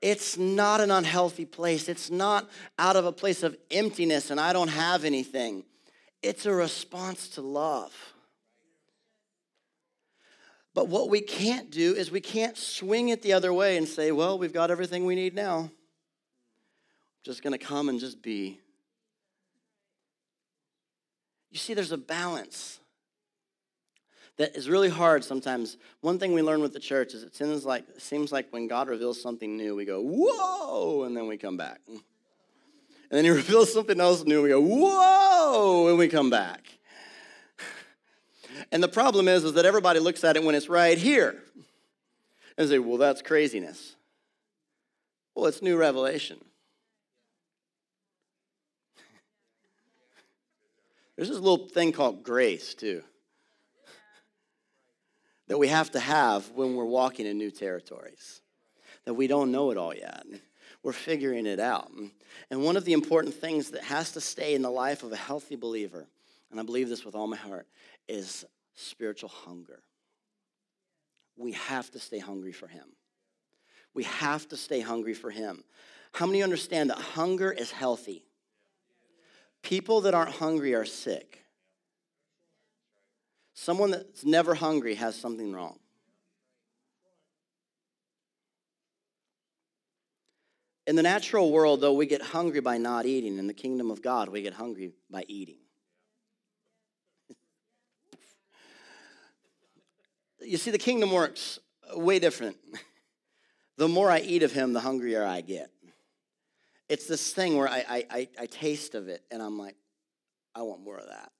It's 0.00 0.38
not 0.38 0.80
an 0.80 0.90
unhealthy 0.90 1.44
place. 1.44 1.90
It's 1.90 2.10
not 2.10 2.48
out 2.78 2.96
of 2.96 3.04
a 3.04 3.12
place 3.12 3.42
of 3.42 3.54
emptiness 3.70 4.30
and 4.30 4.40
I 4.40 4.54
don't 4.54 4.68
have 4.68 5.04
anything. 5.04 5.64
It's 6.22 6.46
a 6.46 6.54
response 6.54 7.28
to 7.28 7.42
love. 7.42 7.92
But 10.72 10.88
what 10.88 11.10
we 11.10 11.20
can't 11.20 11.70
do 11.70 11.94
is 11.94 12.10
we 12.10 12.22
can't 12.22 12.56
swing 12.56 13.10
it 13.10 13.20
the 13.20 13.34
other 13.34 13.52
way 13.52 13.76
and 13.76 13.86
say, 13.86 14.10
well, 14.10 14.38
we've 14.38 14.54
got 14.54 14.70
everything 14.70 15.04
we 15.04 15.16
need 15.16 15.34
now. 15.34 15.58
I'm 15.58 15.70
just 17.24 17.42
going 17.42 17.52
to 17.52 17.62
come 17.62 17.90
and 17.90 18.00
just 18.00 18.22
be. 18.22 18.58
You 21.50 21.58
see, 21.58 21.74
there's 21.74 21.92
a 21.92 21.98
balance 21.98 22.78
that 24.36 24.56
is 24.56 24.68
really 24.68 24.88
hard 24.88 25.24
sometimes. 25.24 25.76
One 26.00 26.18
thing 26.18 26.32
we 26.32 26.42
learn 26.42 26.62
with 26.62 26.72
the 26.72 26.80
church 26.80 27.12
is 27.12 27.22
it 27.22 27.34
seems 27.34 27.64
like, 27.64 27.88
it 27.88 28.00
seems 28.00 28.32
like 28.32 28.50
when 28.50 28.68
God 28.68 28.88
reveals 28.88 29.20
something 29.20 29.56
new, 29.56 29.74
we 29.74 29.84
go, 29.84 30.00
whoa, 30.00 31.02
and 31.04 31.16
then 31.16 31.26
we 31.26 31.36
come 31.36 31.56
back. 31.56 31.80
And 31.88 32.00
then 33.10 33.24
he 33.24 33.30
reveals 33.30 33.72
something 33.72 34.00
else 34.00 34.24
new, 34.24 34.36
and 34.36 34.42
we 34.44 34.48
go, 34.50 34.60
whoa, 34.60 35.88
and 35.88 35.98
we 35.98 36.08
come 36.08 36.30
back. 36.30 36.62
And 38.72 38.82
the 38.82 38.88
problem 38.88 39.28
is, 39.28 39.44
is 39.44 39.54
that 39.54 39.64
everybody 39.64 40.00
looks 40.00 40.22
at 40.24 40.36
it 40.36 40.44
when 40.44 40.54
it's 40.54 40.68
right 40.68 40.96
here 40.96 41.42
and 42.56 42.68
say, 42.68 42.78
well, 42.78 42.98
that's 42.98 43.22
craziness. 43.22 43.96
Well, 45.34 45.46
it's 45.46 45.62
new 45.62 45.76
revelation. 45.76 46.38
There's 51.20 51.28
this 51.28 51.38
little 51.38 51.68
thing 51.68 51.92
called 51.92 52.22
grace, 52.22 52.72
too, 52.72 53.02
that 55.48 55.58
we 55.58 55.68
have 55.68 55.90
to 55.90 56.00
have 56.00 56.48
when 56.52 56.74
we're 56.74 56.86
walking 56.86 57.26
in 57.26 57.36
new 57.36 57.50
territories, 57.50 58.40
that 59.04 59.12
we 59.12 59.26
don't 59.26 59.52
know 59.52 59.70
it 59.70 59.76
all 59.76 59.94
yet. 59.94 60.24
We're 60.82 60.94
figuring 60.94 61.44
it 61.44 61.60
out. 61.60 61.92
And 62.50 62.64
one 62.64 62.74
of 62.78 62.86
the 62.86 62.94
important 62.94 63.34
things 63.34 63.70
that 63.72 63.82
has 63.82 64.12
to 64.12 64.20
stay 64.22 64.54
in 64.54 64.62
the 64.62 64.70
life 64.70 65.02
of 65.02 65.12
a 65.12 65.16
healthy 65.16 65.56
believer, 65.56 66.06
and 66.50 66.58
I 66.58 66.62
believe 66.62 66.88
this 66.88 67.04
with 67.04 67.14
all 67.14 67.26
my 67.26 67.36
heart, 67.36 67.66
is 68.08 68.46
spiritual 68.74 69.28
hunger. 69.28 69.82
We 71.36 71.52
have 71.52 71.90
to 71.90 71.98
stay 71.98 72.18
hungry 72.18 72.52
for 72.52 72.66
Him. 72.66 72.86
We 73.92 74.04
have 74.04 74.48
to 74.48 74.56
stay 74.56 74.80
hungry 74.80 75.12
for 75.12 75.28
Him. 75.28 75.64
How 76.12 76.24
many 76.24 76.42
understand 76.42 76.88
that 76.88 76.96
hunger 76.96 77.52
is 77.52 77.70
healthy? 77.70 78.24
People 79.62 80.02
that 80.02 80.14
aren't 80.14 80.32
hungry 80.32 80.74
are 80.74 80.84
sick. 80.84 81.44
Someone 83.54 83.90
that's 83.90 84.24
never 84.24 84.54
hungry 84.54 84.94
has 84.94 85.14
something 85.14 85.52
wrong. 85.52 85.78
In 90.86 90.96
the 90.96 91.02
natural 91.02 91.52
world, 91.52 91.80
though, 91.80 91.92
we 91.92 92.06
get 92.06 92.22
hungry 92.22 92.60
by 92.60 92.78
not 92.78 93.06
eating. 93.06 93.38
In 93.38 93.46
the 93.46 93.54
kingdom 93.54 93.90
of 93.90 94.02
God, 94.02 94.28
we 94.28 94.42
get 94.42 94.54
hungry 94.54 94.92
by 95.10 95.24
eating. 95.28 95.58
you 100.42 100.56
see, 100.56 100.70
the 100.70 100.78
kingdom 100.78 101.12
works 101.12 101.58
way 101.94 102.18
different. 102.18 102.56
The 103.76 103.88
more 103.88 104.10
I 104.10 104.18
eat 104.18 104.42
of 104.42 104.52
him, 104.52 104.74
the 104.74 104.80
hungrier 104.80 105.24
I 105.24 105.40
get 105.40 105.70
it's 106.90 107.06
this 107.06 107.32
thing 107.32 107.56
where 107.56 107.68
I, 107.68 108.04
I, 108.10 108.28
I, 108.36 108.46
taste 108.46 108.96
of 108.96 109.06
it 109.06 109.22
and 109.30 109.40
I'm 109.40 109.56
like, 109.56 109.76
I 110.56 110.62
want 110.62 110.82
more 110.82 110.98
of 110.98 111.06
that. 111.06 111.30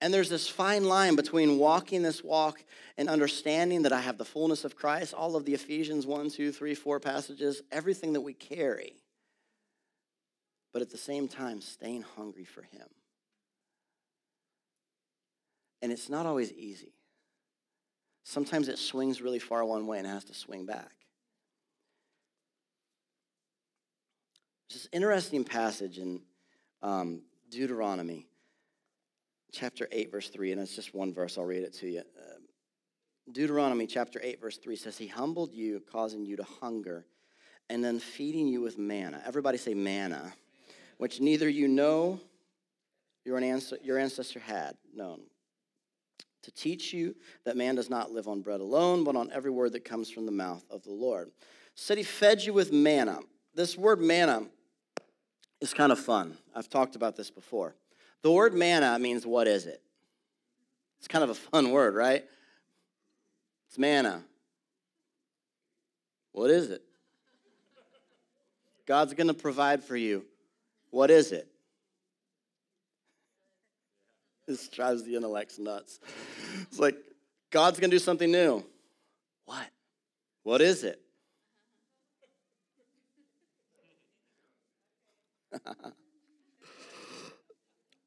And 0.00 0.14
there's 0.14 0.28
this 0.28 0.48
fine 0.48 0.84
line 0.84 1.16
between 1.16 1.58
walking 1.58 2.02
this 2.02 2.22
walk 2.22 2.62
and 2.96 3.08
understanding 3.08 3.82
that 3.82 3.92
I 3.92 4.00
have 4.00 4.16
the 4.16 4.24
fullness 4.24 4.64
of 4.64 4.76
Christ, 4.76 5.12
all 5.12 5.34
of 5.34 5.44
the 5.44 5.54
Ephesians 5.54 6.06
1, 6.06 6.30
2, 6.30 6.52
3, 6.52 6.74
4 6.76 7.00
passages, 7.00 7.62
everything 7.72 8.12
that 8.12 8.20
we 8.20 8.32
carry. 8.32 8.94
But 10.72 10.82
at 10.82 10.90
the 10.90 10.98
same 10.98 11.26
time, 11.26 11.60
staying 11.60 12.04
hungry 12.16 12.44
for 12.44 12.62
Him. 12.62 12.86
And 15.82 15.90
it's 15.90 16.08
not 16.08 16.26
always 16.26 16.52
easy. 16.52 16.92
Sometimes 18.22 18.68
it 18.68 18.78
swings 18.78 19.20
really 19.20 19.40
far 19.40 19.64
one 19.64 19.88
way 19.88 19.98
and 19.98 20.06
has 20.06 20.24
to 20.24 20.34
swing 20.34 20.64
back. 20.64 20.95
This 24.76 24.88
interesting 24.92 25.42
passage 25.42 25.96
in 25.96 26.20
um, 26.82 27.22
Deuteronomy, 27.48 28.26
chapter 29.50 29.88
8, 29.90 30.12
verse 30.12 30.28
3, 30.28 30.52
and 30.52 30.60
it's 30.60 30.76
just 30.76 30.94
one 30.94 31.14
verse. 31.14 31.38
I'll 31.38 31.46
read 31.46 31.62
it 31.62 31.72
to 31.78 31.88
you. 31.88 32.00
Uh, 32.00 32.40
Deuteronomy 33.32 33.86
chapter 33.86 34.20
8, 34.22 34.38
verse 34.38 34.58
3 34.58 34.76
says, 34.76 34.98
He 34.98 35.06
humbled 35.06 35.54
you, 35.54 35.82
causing 35.90 36.26
you 36.26 36.36
to 36.36 36.42
hunger, 36.60 37.06
and 37.70 37.82
then 37.82 37.98
feeding 37.98 38.48
you 38.48 38.60
with 38.60 38.76
manna. 38.76 39.22
Everybody 39.24 39.56
say 39.56 39.72
manna, 39.72 40.34
which 40.98 41.22
neither 41.22 41.48
you 41.48 41.68
know 41.68 42.20
your 43.24 43.38
ancestor, 43.38 43.78
your 43.82 43.96
ancestor 43.96 44.40
had 44.40 44.76
known. 44.94 45.22
To 46.42 46.50
teach 46.50 46.92
you 46.92 47.16
that 47.46 47.56
man 47.56 47.76
does 47.76 47.88
not 47.88 48.12
live 48.12 48.28
on 48.28 48.42
bread 48.42 48.60
alone, 48.60 49.04
but 49.04 49.16
on 49.16 49.32
every 49.32 49.50
word 49.50 49.72
that 49.72 49.86
comes 49.86 50.10
from 50.10 50.26
the 50.26 50.32
mouth 50.32 50.66
of 50.68 50.82
the 50.82 50.92
Lord. 50.92 51.30
Said 51.76 51.96
he 51.96 52.04
fed 52.04 52.42
you 52.42 52.52
with 52.52 52.74
manna. 52.74 53.20
This 53.54 53.78
word 53.78 54.02
manna 54.02 54.48
is 55.60 55.72
kind 55.72 55.92
of 55.92 55.98
fun. 55.98 56.36
I've 56.54 56.68
talked 56.68 56.96
about 56.96 57.16
this 57.16 57.30
before. 57.30 57.74
The 58.22 58.30
word 58.30 58.54
manna 58.54 58.98
means 58.98 59.26
what 59.26 59.46
is 59.46 59.66
it? 59.66 59.82
It's 60.98 61.08
kind 61.08 61.24
of 61.24 61.30
a 61.30 61.34
fun 61.34 61.70
word, 61.70 61.94
right? 61.94 62.24
It's 63.68 63.78
manna. 63.78 64.22
What 66.32 66.50
is 66.50 66.70
it? 66.70 66.82
God's 68.86 69.14
going 69.14 69.28
to 69.28 69.34
provide 69.34 69.82
for 69.82 69.96
you. 69.96 70.24
What 70.90 71.10
is 71.10 71.32
it? 71.32 71.48
This 74.46 74.68
drives 74.68 75.02
the 75.02 75.16
intellects 75.16 75.58
nuts. 75.58 75.98
It's 76.62 76.78
like, 76.78 76.94
God's 77.50 77.80
going 77.80 77.90
to 77.90 77.96
do 77.96 77.98
something 77.98 78.30
new. 78.30 78.64
What? 79.44 79.66
What 80.44 80.60
is 80.60 80.84
it? 80.84 81.00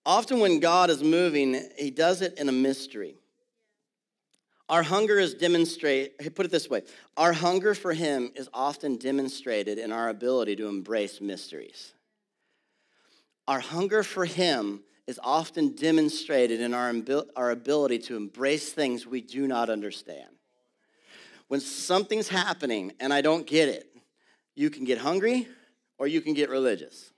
Often, 0.05 0.39
when 0.39 0.59
God 0.59 0.89
is 0.89 1.03
moving, 1.03 1.61
He 1.77 1.91
does 1.91 2.21
it 2.21 2.37
in 2.39 2.49
a 2.49 2.53
mystery. 2.53 3.15
Our 4.67 4.83
hunger 4.83 5.19
is 5.19 5.33
demonstrate. 5.33 6.35
Put 6.35 6.45
it 6.45 6.51
this 6.51 6.69
way: 6.69 6.83
our 7.17 7.33
hunger 7.33 7.73
for 7.73 7.93
Him 7.93 8.31
is 8.35 8.49
often 8.53 8.97
demonstrated 8.97 9.77
in 9.77 9.91
our 9.91 10.09
ability 10.09 10.55
to 10.57 10.67
embrace 10.67 11.21
mysteries. 11.21 11.93
Our 13.47 13.59
hunger 13.59 14.03
for 14.03 14.25
Him 14.25 14.83
is 15.07 15.19
often 15.23 15.75
demonstrated 15.75 16.61
in 16.61 16.75
our, 16.75 16.93
our 17.35 17.49
ability 17.49 17.97
to 17.97 18.15
embrace 18.15 18.71
things 18.71 19.07
we 19.07 19.21
do 19.21 19.47
not 19.47 19.71
understand. 19.71 20.29
When 21.47 21.59
something's 21.59 22.27
happening 22.27 22.91
and 22.99 23.11
I 23.11 23.21
don't 23.21 23.47
get 23.47 23.69
it, 23.69 23.87
you 24.53 24.69
can 24.69 24.83
get 24.83 24.99
hungry 24.99 25.47
or 25.97 26.05
you 26.05 26.21
can 26.21 26.35
get 26.35 26.51
religious. 26.51 27.11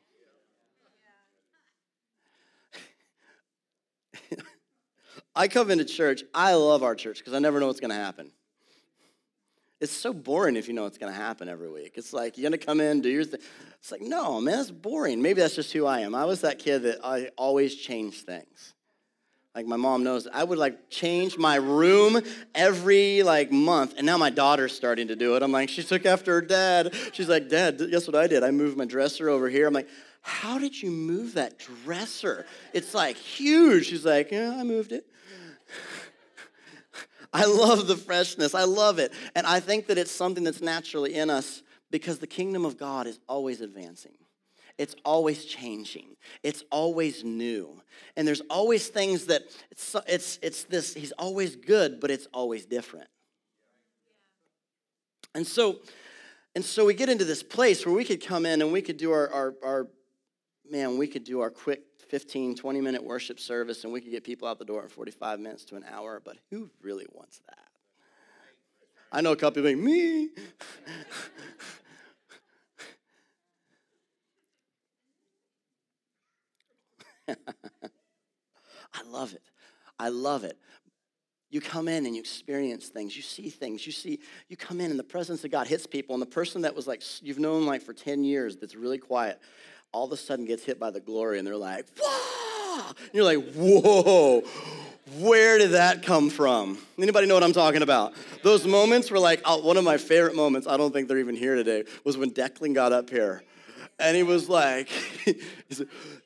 I 5.36 5.48
come 5.48 5.72
into 5.72 5.86
church, 5.86 6.24
I 6.34 6.54
love 6.56 6.84
our 6.84 6.96
church 6.96 7.20
because 7.20 7.34
I 7.34 7.40
never 7.40 7.60
know 7.60 7.68
what's 7.68 7.80
going 7.80 7.92
to 7.92 7.96
happen. 7.96 8.32
It's 9.80 9.92
so 9.92 10.14
boring 10.14 10.58
if 10.58 10.68
you 10.68 10.76
know 10.76 10.84
what's 10.84 11.00
going 11.00 11.12
to 11.12 11.20
happen 11.20 11.50
every 11.50 11.70
week. 11.70 11.94
It's 11.96 12.14
like 12.14 12.38
you're 12.38 12.48
going 12.48 12.60
to 12.60 12.64
come 12.64 12.80
in, 12.80 13.02
do 13.02 13.10
your 13.10 13.24
thing. 13.24 13.40
It's 13.80 13.92
like, 13.92 14.02
no, 14.02 14.40
man, 14.40 14.58
that's 14.58 14.70
boring. 14.70 15.22
Maybe 15.22 15.42
that's 15.42 15.56
just 15.56 15.74
who 15.74 15.88
I 15.88 16.02
am. 16.02 16.14
I 16.14 16.26
was 16.26 16.42
that 16.42 16.60
kid 16.60 16.84
that 16.84 17.00
I 17.04 17.30
always 17.36 17.76
changed 17.76 18.28
things. 18.28 18.76
Like 19.56 19.66
my 19.66 19.76
mom 19.76 20.04
knows, 20.04 20.28
I 20.32 20.44
would 20.44 20.58
like 20.58 20.90
change 20.90 21.38
my 21.38 21.56
room 21.56 22.22
every 22.56 23.22
like 23.24 23.52
month, 23.52 23.96
and 23.98 24.06
now 24.06 24.18
my 24.18 24.30
daughter's 24.30 24.72
starting 24.72 25.10
to 25.10 25.16
do 25.16 25.36
it. 25.36 25.44
I'm 25.44 25.52
like, 25.52 25.68
she 25.68 25.84
took 25.84 26.06
after 26.06 26.34
her 26.36 26.42
dad. 26.42 26.94
She's 27.12 27.28
like, 27.28 27.50
Dad, 27.50 27.78
guess 27.92 28.08
what 28.08 28.16
I 28.16 28.28
did? 28.28 28.44
I 28.44 28.52
moved 28.52 28.78
my 28.78 28.86
dresser 28.86 29.28
over 29.28 29.50
here. 29.50 29.68
I'm 29.68 29.74
like, 29.74 29.90
How 30.22 30.58
did 30.58 30.82
you 30.82 30.90
move 30.90 31.34
that 31.34 31.60
dresser? 31.60 32.46
It's 32.72 32.94
like 32.94 33.18
huge. 33.18 33.88
She's 33.88 34.06
like, 34.06 34.32
Yeah, 34.32 34.56
I 34.58 34.64
moved 34.64 34.94
it. 34.94 35.06
I 37.34 37.46
love 37.46 37.88
the 37.88 37.96
freshness. 37.96 38.54
I 38.54 38.64
love 38.64 39.00
it. 39.00 39.14
And 39.36 39.48
I 39.48 39.60
think 39.60 39.88
that 39.88 39.98
it's 39.98 40.12
something 40.12 40.44
that's 40.44 40.62
naturally 40.62 41.16
in 41.16 41.30
us 41.30 41.64
because 41.90 42.20
the 42.20 42.28
kingdom 42.28 42.66
of 42.66 42.78
God 42.78 43.08
is 43.08 43.20
always 43.28 43.62
advancing. 43.62 44.14
It's 44.78 44.96
always 45.06 45.46
changing. 45.46 46.16
It's 46.44 46.64
always 46.72 47.24
new. 47.24 47.82
And 48.16 48.28
there's 48.28 48.42
always 48.50 48.88
things 48.88 49.28
that 49.28 49.44
it's, 49.70 49.96
it's, 50.08 50.40
it's 50.42 50.64
this, 50.64 50.94
he's 50.94 51.12
always 51.14 51.56
good, 51.56 52.00
but 52.00 52.10
it's 52.10 52.28
always 52.34 52.66
different. 52.66 53.08
And 55.36 55.46
so, 55.46 55.80
and 56.56 56.66
so 56.66 56.86
we 56.86 56.94
get 56.94 57.10
into 57.10 57.26
this 57.26 57.44
place 57.44 57.86
where 57.86 57.96
we 57.96 58.04
could 58.04 58.26
come 58.26 58.46
in 58.46 58.62
and 58.62 58.74
we 58.74 58.82
could 58.82 58.98
do 58.98 59.12
our, 59.12 59.30
our, 59.32 59.56
our 59.64 59.88
man, 60.70 60.98
we 60.98 61.08
could 61.08 61.24
do 61.24 61.42
our 61.42 61.50
quick 61.50 61.82
15, 62.12 62.56
20 62.56 62.82
minute 62.82 63.02
worship 63.02 63.40
service 63.40 63.86
and 63.86 63.94
we 63.94 64.02
could 64.02 64.12
get 64.12 64.26
people 64.26 64.46
out 64.46 64.60
the 64.60 64.66
door 64.66 64.84
in 64.84 64.90
45 64.90 65.40
minutes 65.40 65.64
to 65.64 65.78
an 65.78 65.86
hour, 65.90 66.22
but 66.24 66.36
who 66.50 66.70
really 66.82 67.06
wants 67.14 67.40
that? 67.48 67.58
I 69.14 69.22
know 69.22 69.32
a 69.32 69.38
couple 69.38 69.64
people 69.64 69.82
me. 69.82 70.28
I 78.94 79.04
love 79.08 79.34
it. 79.34 79.44
I 79.98 80.10
love 80.10 80.44
it. 80.44 80.58
You 81.50 81.62
come 81.62 81.88
in 81.88 82.06
and 82.06 82.14
you 82.14 82.20
experience 82.20 82.90
things. 82.90 83.16
You 83.16 83.22
see 83.22 83.50
things. 83.50 83.86
You 83.86 83.94
see, 83.94 84.20
you 84.50 84.58
come 84.58 84.82
in 84.82 84.92
and 84.92 85.00
the 85.00 85.04
presence 85.04 85.46
of 85.46 85.52
God 85.52 85.68
hits 85.68 85.88
people. 85.88 86.14
And 86.14 86.22
the 86.22 86.26
person 86.26 86.64
that 86.64 86.76
was 86.76 86.88
like, 86.88 87.04
you've 87.22 87.40
known 87.40 87.66
like 87.66 87.82
for 87.82 87.94
10 87.94 88.26
years 88.26 88.58
that's 88.58 88.76
really 88.76 88.98
quiet, 88.98 89.40
all 89.92 90.06
of 90.06 90.12
a 90.12 90.18
sudden 90.18 90.46
gets 90.46 90.64
hit 90.64 90.80
by 90.80 90.90
the 90.90 91.00
glory 91.00 91.38
and 91.38 91.48
they're 91.48 91.58
like, 91.58 91.86
whoa. 92.00 92.86
And 92.88 93.10
you're 93.14 93.26
like, 93.26 93.54
whoa, 93.54 94.44
where 95.20 95.58
did 95.58 95.72
that 95.72 96.04
come 96.04 96.30
from? 96.30 96.78
Anybody 96.98 97.28
know 97.28 97.34
what 97.34 97.44
I'm 97.44 97.54
talking 97.54 97.82
about? 97.82 98.14
Those 98.44 98.66
moments 98.66 99.12
were 99.12 99.20
like, 99.20 99.42
oh, 99.46 99.58
one 99.58 99.78
of 99.78 99.84
my 99.84 99.98
favorite 99.98 100.36
moments, 100.36 100.68
I 100.68 100.78
don't 100.78 100.94
think 100.94 101.08
they're 101.08 101.20
even 101.20 101.36
here 101.36 101.56
today, 101.56 101.84
was 102.04 102.18
when 102.18 102.32
Declan 102.32 102.74
got 102.74 102.94
up 102.94 103.10
here 103.10 103.44
and 104.02 104.18
he 104.18 104.24
was 104.24 104.50
like, 104.50 104.90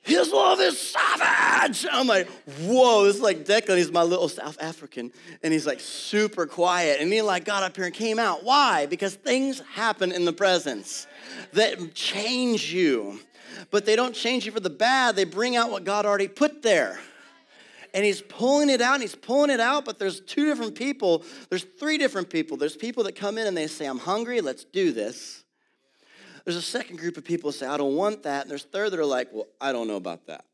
his 0.01 0.31
love 0.31 0.59
is 0.59 0.79
savage. 0.79 1.85
I'm 1.91 2.07
like, 2.07 2.27
whoa, 2.61 3.05
this 3.05 3.17
is 3.17 3.21
like 3.21 3.45
Declan. 3.45 3.77
He's 3.77 3.91
my 3.91 4.03
little 4.03 4.29
South 4.29 4.57
African. 4.61 5.11
And 5.43 5.53
he's 5.53 5.67
like 5.67 5.79
super 5.79 6.45
quiet. 6.45 7.01
And 7.01 7.11
he 7.11 7.21
like 7.21 7.45
got 7.45 7.63
up 7.63 7.75
here 7.75 7.85
and 7.85 7.93
came 7.93 8.19
out. 8.19 8.43
Why? 8.43 8.85
Because 8.85 9.15
things 9.15 9.61
happen 9.73 10.11
in 10.11 10.25
the 10.25 10.33
presence 10.33 11.07
that 11.53 11.93
change 11.93 12.71
you. 12.73 13.19
But 13.71 13.85
they 13.85 13.95
don't 13.95 14.13
change 14.13 14.45
you 14.45 14.51
for 14.51 14.59
the 14.59 14.69
bad. 14.69 15.15
They 15.15 15.23
bring 15.23 15.55
out 15.55 15.71
what 15.71 15.83
God 15.83 16.05
already 16.05 16.27
put 16.27 16.61
there. 16.61 16.99
And 17.93 18.03
he's 18.03 18.21
pulling 18.21 18.69
it 18.69 18.81
out 18.81 18.95
and 18.95 19.01
he's 19.01 19.15
pulling 19.15 19.49
it 19.49 19.61
out, 19.61 19.85
but 19.85 19.99
there's 19.99 20.19
two 20.19 20.45
different 20.45 20.75
people. 20.75 21.23
There's 21.49 21.63
three 21.63 21.97
different 21.97 22.29
people. 22.29 22.57
There's 22.57 22.75
people 22.75 23.03
that 23.05 23.15
come 23.15 23.37
in 23.37 23.47
and 23.47 23.55
they 23.55 23.67
say, 23.67 23.85
I'm 23.85 23.99
hungry, 23.99 24.41
let's 24.41 24.65
do 24.65 24.91
this. 24.91 25.45
There's 26.43 26.57
a 26.57 26.61
second 26.61 26.97
group 26.97 27.17
of 27.17 27.23
people 27.23 27.51
say, 27.51 27.65
I 27.65 27.77
don't 27.77 27.95
want 27.95 28.23
that. 28.23 28.43
And 28.43 28.51
there's 28.51 28.63
third 28.63 28.91
that 28.91 28.99
are 28.99 29.05
like, 29.05 29.29
well, 29.31 29.47
I 29.61 29.71
don't 29.71 29.87
know 29.87 29.95
about 29.95 30.27
that. 30.27 30.45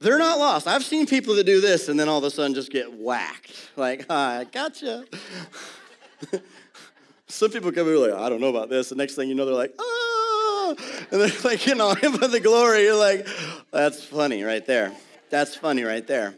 They're 0.00 0.18
not 0.18 0.38
lost. 0.38 0.66
I've 0.66 0.84
seen 0.84 1.06
people 1.06 1.34
that 1.34 1.44
do 1.44 1.60
this 1.60 1.88
and 1.88 2.00
then 2.00 2.08
all 2.08 2.18
of 2.18 2.24
a 2.24 2.30
sudden 2.30 2.54
just 2.54 2.70
get 2.70 2.92
whacked. 2.92 3.70
Like, 3.76 4.10
I 4.10 4.46
gotcha. 4.50 5.04
Some 7.30 7.50
people 7.50 7.70
come 7.72 7.88
in 7.88 8.00
like, 8.00 8.12
I 8.12 8.28
don't 8.28 8.40
know 8.40 8.48
about 8.48 8.68
this. 8.68 8.88
The 8.88 8.96
next 8.96 9.14
thing 9.14 9.28
you 9.28 9.34
know, 9.34 9.46
they're 9.46 9.54
like, 9.54 9.74
ah. 9.78 10.74
And 11.10 11.20
they're 11.20 11.30
like, 11.44 11.66
you 11.66 11.74
know, 11.74 11.94
him 12.02 12.12
the 12.12 12.40
glory. 12.40 12.84
You're 12.84 12.98
like, 12.98 13.26
that's 13.70 14.04
funny 14.04 14.42
right 14.42 14.64
there. 14.66 14.92
That's 15.30 15.54
funny 15.54 15.84
right 15.84 16.06
there. 16.06 16.34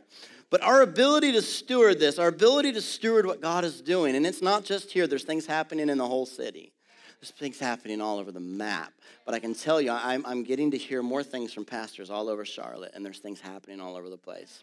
But 0.50 0.62
our 0.62 0.82
ability 0.82 1.32
to 1.32 1.40
steward 1.40 1.98
this, 1.98 2.18
our 2.18 2.28
ability 2.28 2.72
to 2.72 2.82
steward 2.82 3.24
what 3.24 3.40
God 3.40 3.64
is 3.64 3.80
doing, 3.80 4.14
and 4.16 4.26
it's 4.26 4.42
not 4.42 4.64
just 4.64 4.92
here, 4.92 5.06
there's 5.06 5.24
things 5.24 5.46
happening 5.46 5.88
in 5.88 5.96
the 5.96 6.06
whole 6.06 6.26
city. 6.26 6.72
There's 7.20 7.30
things 7.30 7.58
happening 7.58 8.02
all 8.02 8.18
over 8.18 8.30
the 8.30 8.40
map. 8.40 8.92
But 9.24 9.34
I 9.34 9.38
can 9.38 9.54
tell 9.54 9.80
you, 9.80 9.92
I'm, 9.92 10.26
I'm 10.26 10.42
getting 10.42 10.72
to 10.72 10.76
hear 10.76 11.02
more 11.02 11.22
things 11.22 11.54
from 11.54 11.64
pastors 11.64 12.10
all 12.10 12.28
over 12.28 12.44
Charlotte, 12.44 12.92
and 12.94 13.06
there's 13.06 13.20
things 13.20 13.40
happening 13.40 13.80
all 13.80 13.96
over 13.96 14.10
the 14.10 14.18
place. 14.18 14.62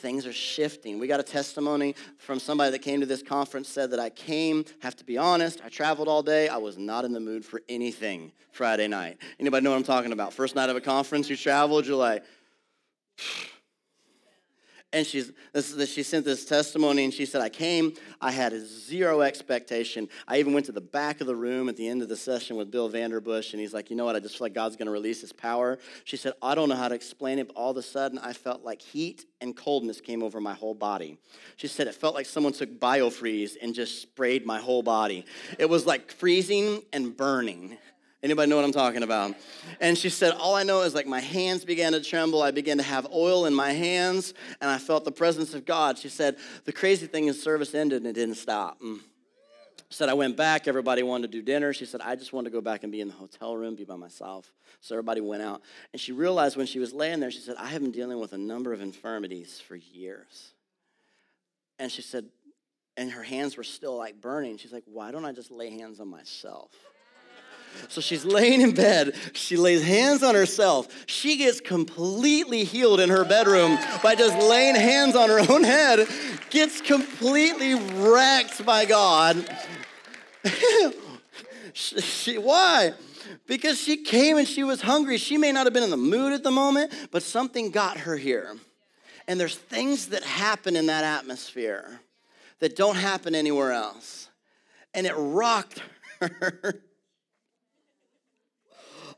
Things 0.00 0.26
are 0.26 0.32
shifting. 0.32 0.98
We 0.98 1.06
got 1.06 1.20
a 1.20 1.24
testimony 1.24 1.94
from 2.18 2.40
somebody 2.40 2.72
that 2.72 2.80
came 2.80 3.00
to 3.00 3.06
this 3.06 3.22
conference, 3.22 3.68
said 3.68 3.90
that 3.92 4.00
I 4.00 4.10
came, 4.10 4.64
have 4.80 4.96
to 4.96 5.04
be 5.04 5.16
honest, 5.16 5.60
I 5.64 5.68
traveled 5.68 6.08
all 6.08 6.22
day. 6.22 6.48
I 6.48 6.56
was 6.56 6.76
not 6.76 7.04
in 7.04 7.12
the 7.12 7.20
mood 7.20 7.44
for 7.44 7.62
anything 7.68 8.32
Friday 8.50 8.88
night. 8.88 9.18
Anybody 9.38 9.62
know 9.62 9.70
what 9.70 9.76
I'm 9.76 9.84
talking 9.84 10.12
about? 10.12 10.32
First 10.32 10.56
night 10.56 10.70
of 10.70 10.76
a 10.76 10.80
conference, 10.80 11.30
you 11.30 11.36
traveled, 11.36 11.86
you're 11.86 11.96
like, 11.96 12.24
and 14.92 15.06
she's 15.06 15.32
this, 15.52 15.92
she 15.92 16.02
sent 16.02 16.24
this 16.24 16.44
testimony 16.44 17.04
and 17.04 17.12
she 17.12 17.24
said 17.26 17.40
i 17.40 17.48
came 17.48 17.94
i 18.20 18.30
had 18.30 18.52
zero 18.66 19.22
expectation. 19.22 20.08
I 20.28 20.38
even 20.38 20.52
went 20.52 20.66
to 20.66 20.72
the 20.72 20.80
back 20.80 21.20
of 21.20 21.26
the 21.26 21.36
room 21.36 21.68
at 21.68 21.76
the 21.76 21.88
end 21.88 22.02
of 22.02 22.08
the 22.08 22.16
session 22.16 22.56
with 22.56 22.70
bill 22.70 22.90
vanderbush 22.90 23.52
and 23.52 23.60
he's 23.60 23.74
like 23.74 23.90
you 23.90 23.96
know 23.96 24.04
what? 24.04 24.16
I 24.16 24.20
just 24.20 24.38
feel 24.38 24.46
like 24.46 24.54
god's 24.54 24.76
going 24.76 24.86
to 24.86 24.92
release 24.92 25.20
his 25.20 25.32
power. 25.32 25.78
She 26.04 26.16
said 26.16 26.32
i 26.42 26.54
don't 26.54 26.68
know 26.68 26.76
how 26.76 26.88
to 26.88 26.94
explain 26.94 27.38
it 27.38 27.48
but 27.48 27.56
all 27.56 27.70
of 27.70 27.76
a 27.76 27.82
sudden 27.82 28.18
i 28.18 28.32
felt 28.32 28.62
like 28.62 28.82
heat 28.82 29.24
and 29.40 29.56
coldness 29.56 30.00
came 30.00 30.22
over 30.22 30.40
my 30.40 30.54
whole 30.54 30.74
body. 30.74 31.18
She 31.56 31.66
said 31.66 31.86
it 31.86 31.94
felt 31.94 32.14
like 32.14 32.26
someone 32.26 32.52
took 32.52 32.78
biofreeze 32.78 33.56
and 33.60 33.74
just 33.74 34.00
sprayed 34.00 34.46
my 34.46 34.58
whole 34.58 34.82
body. 34.82 35.24
It 35.58 35.68
was 35.68 35.86
like 35.86 36.12
freezing 36.12 36.82
and 36.92 37.16
burning 37.16 37.78
Anybody 38.22 38.48
know 38.48 38.56
what 38.56 38.64
I'm 38.64 38.72
talking 38.72 39.02
about? 39.02 39.34
And 39.80 39.98
she 39.98 40.08
said, 40.08 40.32
All 40.34 40.54
I 40.54 40.62
know 40.62 40.82
is 40.82 40.94
like 40.94 41.06
my 41.06 41.20
hands 41.20 41.64
began 41.64 41.92
to 41.92 42.00
tremble. 42.00 42.40
I 42.40 42.52
began 42.52 42.76
to 42.76 42.82
have 42.84 43.08
oil 43.12 43.46
in 43.46 43.54
my 43.54 43.72
hands, 43.72 44.32
and 44.60 44.70
I 44.70 44.78
felt 44.78 45.04
the 45.04 45.12
presence 45.12 45.54
of 45.54 45.64
God. 45.64 45.98
She 45.98 46.08
said, 46.08 46.36
The 46.64 46.72
crazy 46.72 47.06
thing 47.06 47.26
is, 47.26 47.42
service 47.42 47.74
ended 47.74 48.02
and 48.02 48.06
it 48.06 48.12
didn't 48.12 48.36
stop. 48.36 48.80
Mm. 48.80 49.00
She 49.88 49.96
said, 49.96 50.08
I 50.08 50.14
went 50.14 50.36
back. 50.36 50.68
Everybody 50.68 51.02
wanted 51.02 51.32
to 51.32 51.38
do 51.38 51.42
dinner. 51.42 51.72
She 51.72 51.84
said, 51.84 52.00
I 52.00 52.14
just 52.14 52.32
wanted 52.32 52.50
to 52.50 52.54
go 52.54 52.60
back 52.60 52.82
and 52.82 52.92
be 52.92 53.00
in 53.00 53.08
the 53.08 53.14
hotel 53.14 53.56
room, 53.56 53.74
be 53.74 53.84
by 53.84 53.96
myself. 53.96 54.50
So 54.80 54.94
everybody 54.94 55.20
went 55.20 55.42
out. 55.42 55.60
And 55.92 56.00
she 56.00 56.12
realized 56.12 56.56
when 56.56 56.66
she 56.66 56.78
was 56.78 56.92
laying 56.92 57.20
there, 57.20 57.30
she 57.30 57.40
said, 57.40 57.56
I 57.58 57.66
have 57.66 57.82
been 57.82 57.90
dealing 57.90 58.18
with 58.18 58.32
a 58.32 58.38
number 58.38 58.72
of 58.72 58.80
infirmities 58.80 59.60
for 59.60 59.76
years. 59.76 60.54
And 61.78 61.90
she 61.90 62.00
said, 62.00 62.26
and 62.96 63.10
her 63.10 63.22
hands 63.22 63.56
were 63.56 63.64
still 63.64 63.96
like 63.96 64.20
burning. 64.20 64.56
She's 64.58 64.72
like, 64.72 64.84
Why 64.86 65.10
don't 65.10 65.24
I 65.24 65.32
just 65.32 65.50
lay 65.50 65.70
hands 65.70 66.00
on 66.00 66.08
myself? 66.08 66.70
So 67.88 68.00
she's 68.00 68.24
laying 68.24 68.60
in 68.60 68.74
bed. 68.74 69.14
She 69.32 69.56
lays 69.56 69.82
hands 69.82 70.22
on 70.22 70.34
herself. 70.34 70.88
She 71.06 71.36
gets 71.36 71.60
completely 71.60 72.64
healed 72.64 73.00
in 73.00 73.10
her 73.10 73.24
bedroom 73.24 73.78
by 74.02 74.14
just 74.14 74.36
laying 74.38 74.74
hands 74.74 75.14
on 75.16 75.28
her 75.28 75.40
own 75.52 75.64
head, 75.64 76.08
gets 76.50 76.80
completely 76.80 77.74
wrecked 77.74 78.64
by 78.64 78.84
God. 78.84 79.46
she, 81.72 82.38
why? 82.38 82.92
Because 83.46 83.80
she 83.80 83.98
came 83.98 84.38
and 84.38 84.48
she 84.48 84.64
was 84.64 84.82
hungry. 84.82 85.18
She 85.18 85.36
may 85.36 85.52
not 85.52 85.66
have 85.66 85.72
been 85.72 85.82
in 85.82 85.90
the 85.90 85.96
mood 85.96 86.32
at 86.32 86.42
the 86.42 86.50
moment, 86.50 86.92
but 87.10 87.22
something 87.22 87.70
got 87.70 87.98
her 87.98 88.16
here. 88.16 88.56
And 89.28 89.38
there's 89.38 89.56
things 89.56 90.08
that 90.08 90.22
happen 90.24 90.76
in 90.76 90.86
that 90.86 91.04
atmosphere 91.04 92.00
that 92.58 92.76
don't 92.76 92.96
happen 92.96 93.34
anywhere 93.34 93.72
else. 93.72 94.28
And 94.94 95.06
it 95.06 95.14
rocked 95.16 95.82
her. 96.20 96.82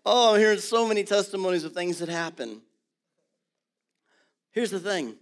Oh, 0.07 0.35
I'm 0.35 0.41
hearing 0.41 0.59
so 0.59 0.87
many 0.87 1.03
testimonies 1.03 1.65
of 1.65 1.73
things 1.73 1.99
that 2.01 2.11
happen. 2.11 2.61
Here's 4.51 4.71
the 4.71 4.81
thing 4.81 5.17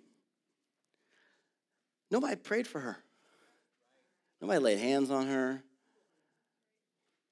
nobody 2.10 2.36
prayed 2.36 2.66
for 2.66 2.80
her, 2.80 2.96
nobody 4.40 4.58
laid 4.58 4.78
hands 4.78 5.10
on 5.10 5.26
her. 5.28 5.62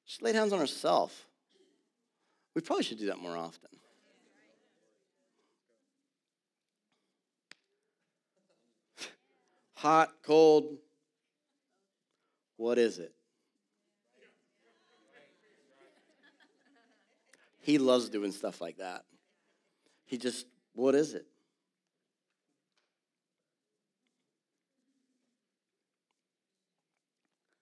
She 0.04 0.24
laid 0.24 0.34
hands 0.34 0.52
on 0.52 0.58
herself. 0.58 1.26
We 2.54 2.62
probably 2.62 2.82
should 2.82 2.98
do 2.98 3.06
that 3.06 3.18
more 3.18 3.36
often. 3.36 3.68
Hot, 9.74 10.10
cold, 10.24 10.78
what 12.56 12.76
is 12.76 12.98
it? 12.98 13.14
He 17.60 17.78
loves 17.78 18.08
doing 18.08 18.32
stuff 18.32 18.60
like 18.60 18.78
that. 18.78 19.04
He 20.06 20.18
just, 20.18 20.46
what 20.74 20.94
is 20.94 21.14
it? 21.14 21.26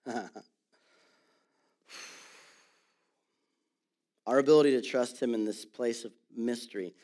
Our 4.26 4.38
ability 4.38 4.70
to 4.72 4.82
trust 4.82 5.20
Him 5.20 5.34
in 5.34 5.44
this 5.44 5.64
place 5.64 6.04
of 6.04 6.12
mystery 6.34 6.94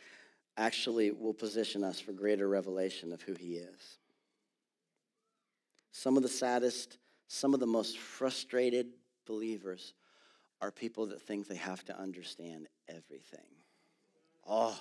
actually 0.56 1.10
will 1.10 1.34
position 1.34 1.82
us 1.82 1.98
for 2.00 2.12
greater 2.12 2.48
revelation 2.48 3.12
of 3.12 3.20
who 3.22 3.34
He 3.34 3.56
is. 3.56 3.98
Some 5.90 6.16
of 6.16 6.22
the 6.22 6.28
saddest, 6.28 6.98
some 7.28 7.54
of 7.54 7.60
the 7.60 7.66
most 7.66 7.98
frustrated 7.98 8.86
believers 9.26 9.94
are 10.60 10.70
people 10.70 11.06
that 11.06 11.20
think 11.20 11.46
they 11.46 11.56
have 11.56 11.84
to 11.84 11.98
understand 11.98 12.68
everything. 12.88 13.46
Oh, 14.46 14.78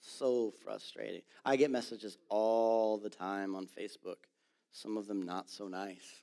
so 0.00 0.52
frustrating. 0.64 1.22
I 1.44 1.56
get 1.56 1.70
messages 1.70 2.18
all 2.28 2.98
the 2.98 3.10
time 3.10 3.54
on 3.54 3.66
Facebook, 3.66 4.26
some 4.72 4.96
of 4.96 5.06
them 5.06 5.22
not 5.22 5.48
so 5.48 5.68
nice. 5.68 6.22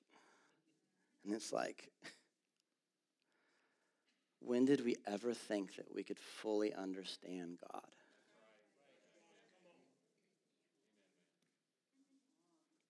And 1.23 1.33
it's 1.33 1.53
like, 1.53 1.89
when 4.39 4.65
did 4.65 4.83
we 4.83 4.95
ever 5.07 5.33
think 5.33 5.75
that 5.75 5.93
we 5.93 6.03
could 6.03 6.19
fully 6.19 6.73
understand 6.73 7.57
God? 7.71 7.81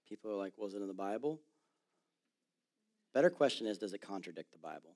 People 0.08 0.32
are 0.32 0.36
like, 0.36 0.54
was 0.58 0.74
it 0.74 0.82
in 0.82 0.88
the 0.88 0.94
Bible? 0.94 1.40
Better 3.14 3.30
question 3.30 3.68
is, 3.68 3.78
does 3.78 3.94
it 3.94 4.02
contradict 4.02 4.52
the 4.52 4.58
Bible? 4.58 4.96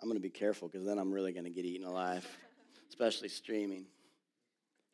I'm 0.00 0.08
going 0.08 0.16
to 0.16 0.22
be 0.22 0.30
careful 0.30 0.68
because 0.68 0.86
then 0.86 0.98
I'm 0.98 1.12
really 1.12 1.32
going 1.32 1.44
to 1.44 1.50
get 1.50 1.64
eaten 1.64 1.86
alive, 1.86 2.26
especially 2.88 3.28
streaming. 3.28 3.86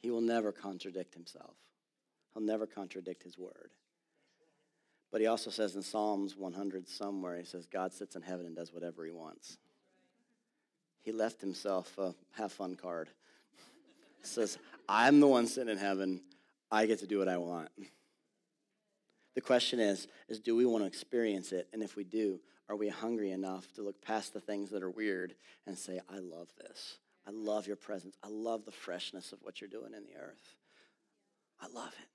He 0.01 0.11
will 0.11 0.21
never 0.21 0.53
contradict 0.53 1.15
himself, 1.15 1.55
he'll 2.33 2.43
never 2.43 2.67
contradict 2.67 3.23
his 3.23 3.39
word. 3.39 3.71
But 5.11 5.21
he 5.21 5.29
also 5.29 5.51
says 5.51 5.77
in 5.77 5.83
Psalms 5.83 6.37
100 6.37 6.89
somewhere, 6.89 7.39
he 7.39 7.45
says, 7.45 7.67
God 7.67 7.93
sits 7.93 8.17
in 8.17 8.23
heaven 8.23 8.47
and 8.47 8.57
does 8.57 8.73
whatever 8.73 9.05
he 9.05 9.13
wants. 9.13 9.59
He 11.03 11.13
left 11.13 11.41
himself 11.41 11.97
a 11.99 12.15
have 12.33 12.53
fun 12.53 12.75
card. 12.75 13.11
says, 14.23 14.59
I'm 14.89 15.21
the 15.21 15.29
one 15.29 15.47
sitting 15.47 15.71
in 15.71 15.79
heaven. 15.79 16.21
I 16.69 16.87
get 16.87 16.99
to 16.99 17.07
do 17.07 17.19
what 17.19 17.29
I 17.29 17.37
want. 17.37 17.69
The 19.35 19.41
question 19.41 19.79
is, 19.79 20.09
is 20.29 20.41
do 20.41 20.57
we 20.57 20.65
want 20.65 20.83
to 20.83 20.89
experience 20.89 21.53
it? 21.53 21.69
And 21.73 21.83
if 21.83 21.95
we 21.95 22.03
do, 22.03 22.41
are 22.69 22.77
we 22.77 22.89
hungry 22.89 23.31
enough 23.31 23.71
to 23.75 23.83
look 23.83 24.01
past 24.03 24.33
the 24.33 24.41
things 24.41 24.71
that 24.71 24.83
are 24.83 24.91
weird 24.91 25.35
and 25.67 25.77
say, 25.77 26.01
I 26.09 26.19
love 26.19 26.49
this. 26.59 26.99
I 27.27 27.31
love 27.31 27.67
your 27.67 27.77
presence. 27.77 28.17
I 28.23 28.29
love 28.29 28.65
the 28.65 28.73
freshness 28.73 29.33
of 29.33 29.39
what 29.43 29.61
you're 29.61 29.71
doing 29.71 29.95
in 29.95 30.05
the 30.05 30.21
earth. 30.21 30.55
I 31.61 31.67
love 31.69 31.93
it. 32.01 32.09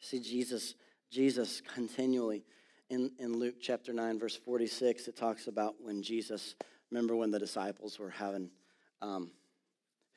See, 0.00 0.18
Jesus, 0.18 0.74
Jesus 1.10 1.62
continually 1.74 2.44
in, 2.90 3.12
in 3.20 3.38
Luke 3.38 3.54
chapter 3.60 3.92
9, 3.92 4.18
verse 4.18 4.34
46, 4.34 5.06
it 5.06 5.16
talks 5.16 5.46
about 5.46 5.76
when 5.80 6.02
Jesus, 6.02 6.56
remember 6.90 7.14
when 7.14 7.30
the 7.30 7.38
disciples 7.38 7.98
were 7.98 8.10
having 8.10 8.50
um, 9.00 9.30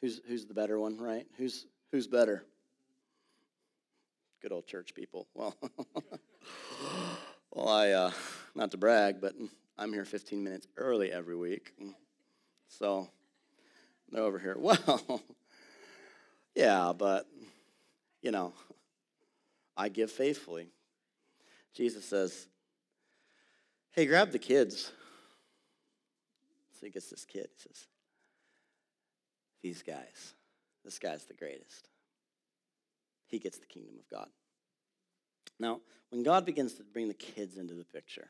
Who's, 0.04 0.20
who's 0.28 0.44
the 0.44 0.54
better 0.54 0.78
one, 0.78 0.98
right? 0.98 1.26
Who's, 1.38 1.66
who's 1.94 2.08
better? 2.08 2.44
Good 4.42 4.52
old 4.52 4.68
church 4.68 4.94
people. 4.94 5.30
Well, 5.34 5.56
well 7.54 7.70
I, 7.70 7.92
uh, 7.92 8.12
not 8.54 8.72
to 8.72 8.78
brag, 8.78 9.22
but 9.22 9.34
I'm 9.78 9.94
here 9.94 10.04
15 10.04 10.44
minutes 10.44 10.68
early 10.76 11.10
every 11.10 11.38
week. 11.38 11.72
So 12.68 13.08
they're 14.12 14.24
over 14.24 14.40
here. 14.40 14.58
Well, 14.60 15.22
yeah, 16.54 16.92
but, 16.92 17.26
you 18.22 18.32
know, 18.32 18.52
I 19.78 19.88
give 19.88 20.12
faithfully. 20.12 20.68
Jesus 21.74 22.04
says, 22.04 22.50
hey, 23.92 24.06
grab 24.06 24.34
the 24.34 24.40
kids. 24.40 24.92
So 26.74 26.88
he 26.88 26.92
gets 26.92 27.10
this 27.10 27.24
kid. 27.24 27.48
He 27.56 27.62
says, 27.70 27.88
these 29.64 29.82
guys. 29.82 30.36
This 30.86 31.00
guy's 31.00 31.26
the 31.26 31.34
greatest. 31.34 31.88
He 33.26 33.40
gets 33.40 33.58
the 33.58 33.66
kingdom 33.66 33.96
of 33.98 34.08
God. 34.10 34.28
Now, 35.60 35.82
when 36.12 36.22
God 36.22 36.46
begins 36.46 36.74
to 36.76 36.84
bring 36.84 37.08
the 37.08 37.14
kids 37.16 37.58
into 37.58 37.74
the 37.74 37.86
picture, 37.86 38.30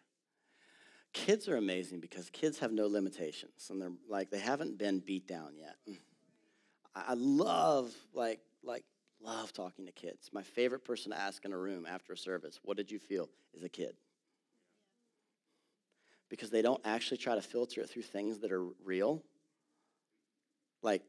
kids 1.14 1.48
are 1.48 1.58
amazing 1.58 2.00
because 2.00 2.30
kids 2.30 2.60
have 2.60 2.72
no 2.72 2.88
limitations 2.88 3.70
and 3.70 3.82
they're 3.82 3.92
like 4.10 4.30
they 4.30 4.40
haven't 4.40 4.78
been 4.78 5.00
beat 5.00 5.28
down 5.28 5.54
yet. 5.58 5.76
I 6.96 7.14
love 7.16 7.94
like 8.14 8.40
like 8.64 8.86
love 9.22 9.54
talking 9.54 9.86
to 9.86 9.92
kids. 9.92 10.30
My 10.32 10.44
favorite 10.44 10.84
person 10.86 11.12
to 11.12 11.20
ask 11.20 11.44
in 11.46 11.54
a 11.54 11.58
room 11.58 11.86
after 11.90 12.14
a 12.14 12.18
service, 12.18 12.60
"What 12.64 12.78
did 12.78 12.92
you 12.92 13.00
feel?" 13.00 13.30
is 13.54 13.64
a 13.64 13.70
kid. 13.70 13.96
Because 16.30 16.50
they 16.50 16.62
don't 16.62 16.82
actually 16.86 17.18
try 17.18 17.36
to 17.36 17.42
filter 17.42 17.82
it 17.82 17.90
through 17.90 18.04
things 18.04 18.40
that 18.40 18.52
are 18.52 18.66
real. 18.84 19.24
Like 20.82 21.04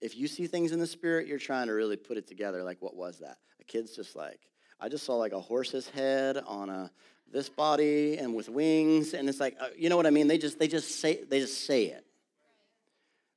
if 0.00 0.16
you 0.16 0.28
see 0.28 0.46
things 0.46 0.72
in 0.72 0.78
the 0.78 0.86
spirit, 0.86 1.26
you're 1.26 1.38
trying 1.38 1.66
to 1.66 1.72
really 1.72 1.96
put 1.96 2.16
it 2.16 2.26
together. 2.26 2.62
Like, 2.62 2.80
what 2.80 2.94
was 2.94 3.18
that? 3.18 3.38
A 3.60 3.64
kid's 3.64 3.94
just 3.96 4.14
like, 4.14 4.40
I 4.80 4.88
just 4.88 5.04
saw 5.04 5.16
like 5.16 5.32
a 5.32 5.40
horse's 5.40 5.88
head 5.88 6.36
on 6.46 6.70
a 6.70 6.90
this 7.30 7.48
body 7.48 8.16
and 8.16 8.34
with 8.34 8.48
wings, 8.48 9.12
and 9.12 9.28
it's 9.28 9.40
like, 9.40 9.56
uh, 9.60 9.66
you 9.76 9.90
know 9.90 9.96
what 9.96 10.06
I 10.06 10.10
mean? 10.10 10.28
They 10.28 10.38
just 10.38 10.58
they 10.58 10.68
just 10.68 11.00
say 11.00 11.22
they 11.24 11.40
just 11.40 11.66
say 11.66 11.86
it. 11.86 12.04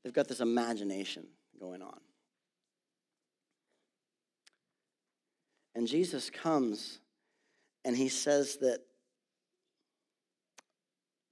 They've 0.04 0.14
got 0.14 0.28
this 0.28 0.40
imagination 0.40 1.28
going 1.60 1.82
on. 1.82 2.00
And 5.76 5.88
Jesus 5.88 6.30
comes 6.30 7.00
and 7.86 7.96
he 7.96 8.10
says 8.10 8.58
that 8.58 8.80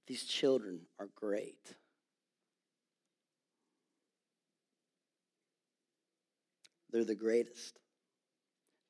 these 0.06 0.24
children 0.24 0.80
are 0.98 1.08
great. 1.14 1.74
They're 6.90 7.04
the 7.04 7.14
greatest. 7.14 7.78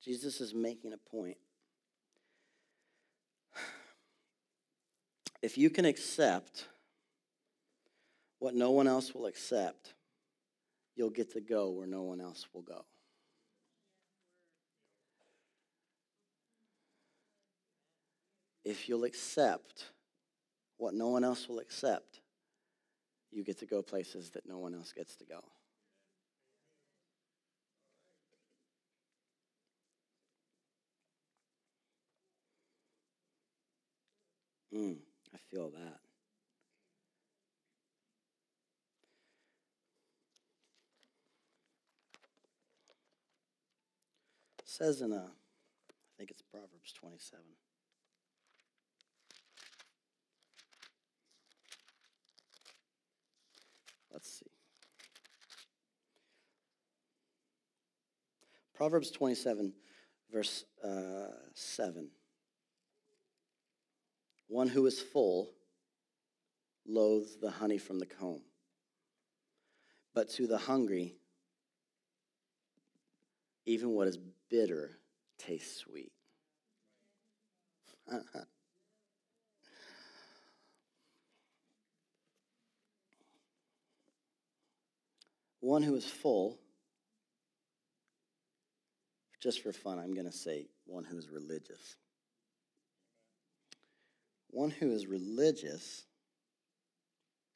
Jesus 0.03 0.41
is 0.41 0.55
making 0.55 0.93
a 0.93 1.11
point. 1.11 1.37
If 5.43 5.57
you 5.57 5.71
can 5.71 5.85
accept 5.85 6.67
what 8.39 8.55
no 8.55 8.71
one 8.71 8.87
else 8.87 9.15
will 9.15 9.27
accept, 9.27 9.95
you'll 10.97 11.11
get 11.11 11.33
to 11.33 11.41
go 11.41 11.71
where 11.71 11.87
no 11.87 12.03
one 12.03 12.21
else 12.21 12.47
will 12.53 12.63
go. 12.63 12.85
If 18.65 18.89
you'll 18.89 19.05
accept 19.05 19.87
what 20.77 20.95
no 20.95 21.09
one 21.09 21.25
else 21.25 21.49
will 21.49 21.59
accept, 21.59 22.21
you 23.31 23.45
get 23.45 23.59
to 23.61 23.67
go 23.67 23.83
places 23.83 24.31
that 24.31 24.47
no 24.47 24.59
one 24.59 24.75
else 24.75 24.93
gets 24.93 25.17
to 25.17 25.25
go. 25.25 25.43
Mm, 34.75 34.97
I 35.35 35.39
feel 35.51 35.71
that. 35.71 35.99
It 44.61 44.69
says 44.69 45.01
in 45.01 45.13
a, 45.13 45.17
I 45.25 46.11
think 46.17 46.31
it's 46.31 46.43
Proverbs 46.43 46.93
27. 46.93 47.45
Let's 54.13 54.31
see. 54.39 54.47
Proverbs 58.75 59.11
27, 59.11 59.73
verse 60.33 60.65
uh, 60.83 61.33
7. 61.55 62.09
One 64.51 64.67
who 64.67 64.85
is 64.87 65.01
full 65.01 65.53
loathes 66.85 67.37
the 67.41 67.53
honey 67.53 67.79
from 67.79 68.01
the 68.01 68.07
comb, 68.07 68.43
but 70.13 70.29
to 70.31 70.49
the 70.49 70.59
hungry, 70.59 71.15
even 73.65 73.91
what 73.91 74.09
is 74.09 74.19
bitter 74.51 74.91
tastes 75.39 75.77
sweet. 75.77 76.11
One 85.61 85.85
who 85.85 85.95
is 85.95 86.07
full, 86.07 86.59
just 89.41 89.63
for 89.63 89.73
fun, 89.73 90.01
I'm 90.01 90.13
going 90.15 90.27
to 90.27 90.33
say 90.33 90.67
one 90.87 91.05
who 91.05 91.19
is 91.19 91.29
religious. 91.29 91.97
One 94.51 94.71
who 94.71 94.93
is 94.93 95.07
religious 95.07 96.05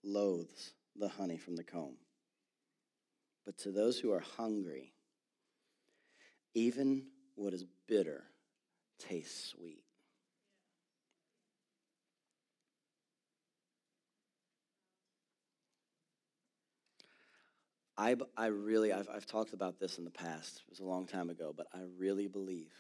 loathes 0.03 0.73
the 0.97 1.09
honey 1.09 1.37
from 1.37 1.57
the 1.57 1.65
comb. 1.65 1.97
But 3.45 3.59
to 3.59 3.73
those 3.73 3.99
who 3.99 4.13
are 4.13 4.21
hungry, 4.21 4.95
even 6.55 7.07
what 7.35 7.53
is 7.53 7.65
bitter 7.89 8.25
tastes 8.99 9.51
sweet. 9.51 9.83
I, 17.97 18.17
I 18.37 18.47
really, 18.47 18.93
I've, 18.93 19.09
I've 19.09 19.27
talked 19.27 19.53
about 19.53 19.79
this 19.79 19.99
in 19.99 20.05
the 20.05 20.11
past. 20.11 20.63
It 20.67 20.71
was 20.71 20.81
a 20.81 20.85
long 20.85 21.07
time 21.07 21.31
ago, 21.31 21.53
but 21.57 21.67
I 21.73 21.81
really 21.97 22.27
believe 22.27 22.73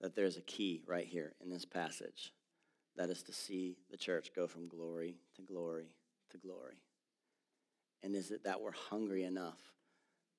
that 0.00 0.14
there's 0.14 0.36
a 0.36 0.42
key 0.42 0.82
right 0.86 1.06
here 1.06 1.34
in 1.42 1.50
this 1.50 1.64
passage. 1.64 2.32
That 2.96 3.10
is 3.10 3.22
to 3.24 3.32
see 3.32 3.76
the 3.90 3.96
church 3.96 4.30
go 4.34 4.46
from 4.46 4.68
glory 4.68 5.16
to 5.36 5.42
glory 5.42 5.92
to 6.30 6.38
glory. 6.38 6.78
And 8.02 8.14
is 8.14 8.30
it 8.30 8.44
that 8.44 8.60
we're 8.60 8.72
hungry 8.72 9.24
enough 9.24 9.60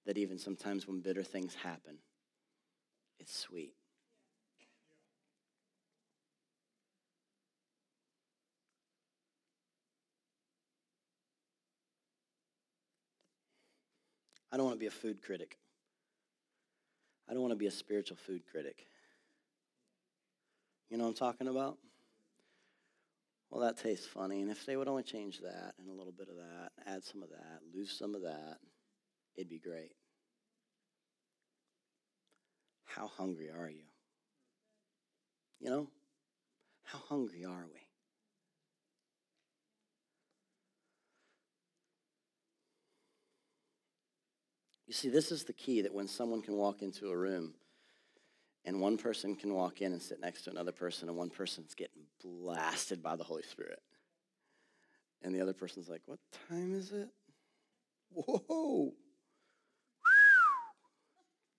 that 0.06 0.18
even 0.18 0.38
sometimes 0.38 0.88
when 0.88 1.02
bitter 1.02 1.24
things 1.24 1.56
happen, 1.56 1.98
it's 3.20 3.38
sweet? 3.38 3.74
I 14.52 14.58
don't 14.58 14.66
want 14.66 14.78
to 14.78 14.80
be 14.80 14.88
a 14.88 14.92
food 14.92 15.22
critic. 15.22 15.58
I 17.30 17.34
don't 17.34 17.42
want 17.42 17.52
to 17.52 17.58
be 17.58 17.68
a 17.68 17.72
spiritual 17.72 18.18
food 18.18 18.42
critic. 18.50 18.88
You 20.90 20.98
know 20.98 21.04
what 21.04 21.10
I'm 21.10 21.16
talking 21.16 21.48
about? 21.48 21.78
Well, 23.50 23.62
that 23.62 23.78
tastes 23.78 24.08
funny. 24.08 24.42
And 24.42 24.52
if 24.52 24.66
they 24.66 24.76
would 24.76 24.88
only 24.88 25.04
change 25.04 25.40
that 25.40 25.74
and 25.78 25.90
a 25.90 25.94
little 25.94 26.14
bit 26.14 26.30
of 26.30 26.36
that, 26.36 26.72
add 26.86 27.04
some 27.04 27.24
of 27.24 27.30
that, 27.30 27.60
lose 27.74 27.92
some 27.92 28.16
of 28.16 28.22
that, 28.24 28.58
it'd 29.36 29.50
be 29.50 29.60
great. 29.60 29.92
How 32.86 33.08
hungry 33.08 33.50
are 33.50 33.70
you? 33.70 33.84
You 35.60 35.70
know? 35.70 35.88
How 36.84 37.00
hungry 37.08 37.46
are 37.46 37.66
we? 37.72 37.80
You 44.88 44.94
see, 44.94 45.10
this 45.10 45.32
is 45.32 45.44
the 45.44 45.54
key 45.54 45.82
that 45.82 45.94
when 45.94 46.08
someone 46.08 46.42
can 46.42 46.56
walk 46.56 46.82
into 46.82 47.12
a 47.12 47.16
room 47.16 47.54
and 48.66 48.82
one 48.82 48.98
person 48.98 49.36
can 49.36 49.54
walk 49.54 49.82
in 49.82 49.94
and 49.94 50.02
sit 50.02 50.20
next 50.20 50.44
to 50.44 50.52
another 50.52 50.72
person, 50.72 51.10
and 51.10 51.18
one 51.18 51.30
person's 51.30 51.74
getting 51.74 52.04
blasted 52.24 53.02
by 53.02 53.16
the 53.16 53.24
Holy 53.24 53.44
Spirit. 53.44 53.82
And 55.22 55.34
the 55.34 55.42
other 55.42 55.54
person's 55.54 55.90
like, 55.90 56.02
What 56.06 56.20
time 56.50 56.74
is 56.74 56.92
it? 56.92 57.10
Whoa. 58.14 58.94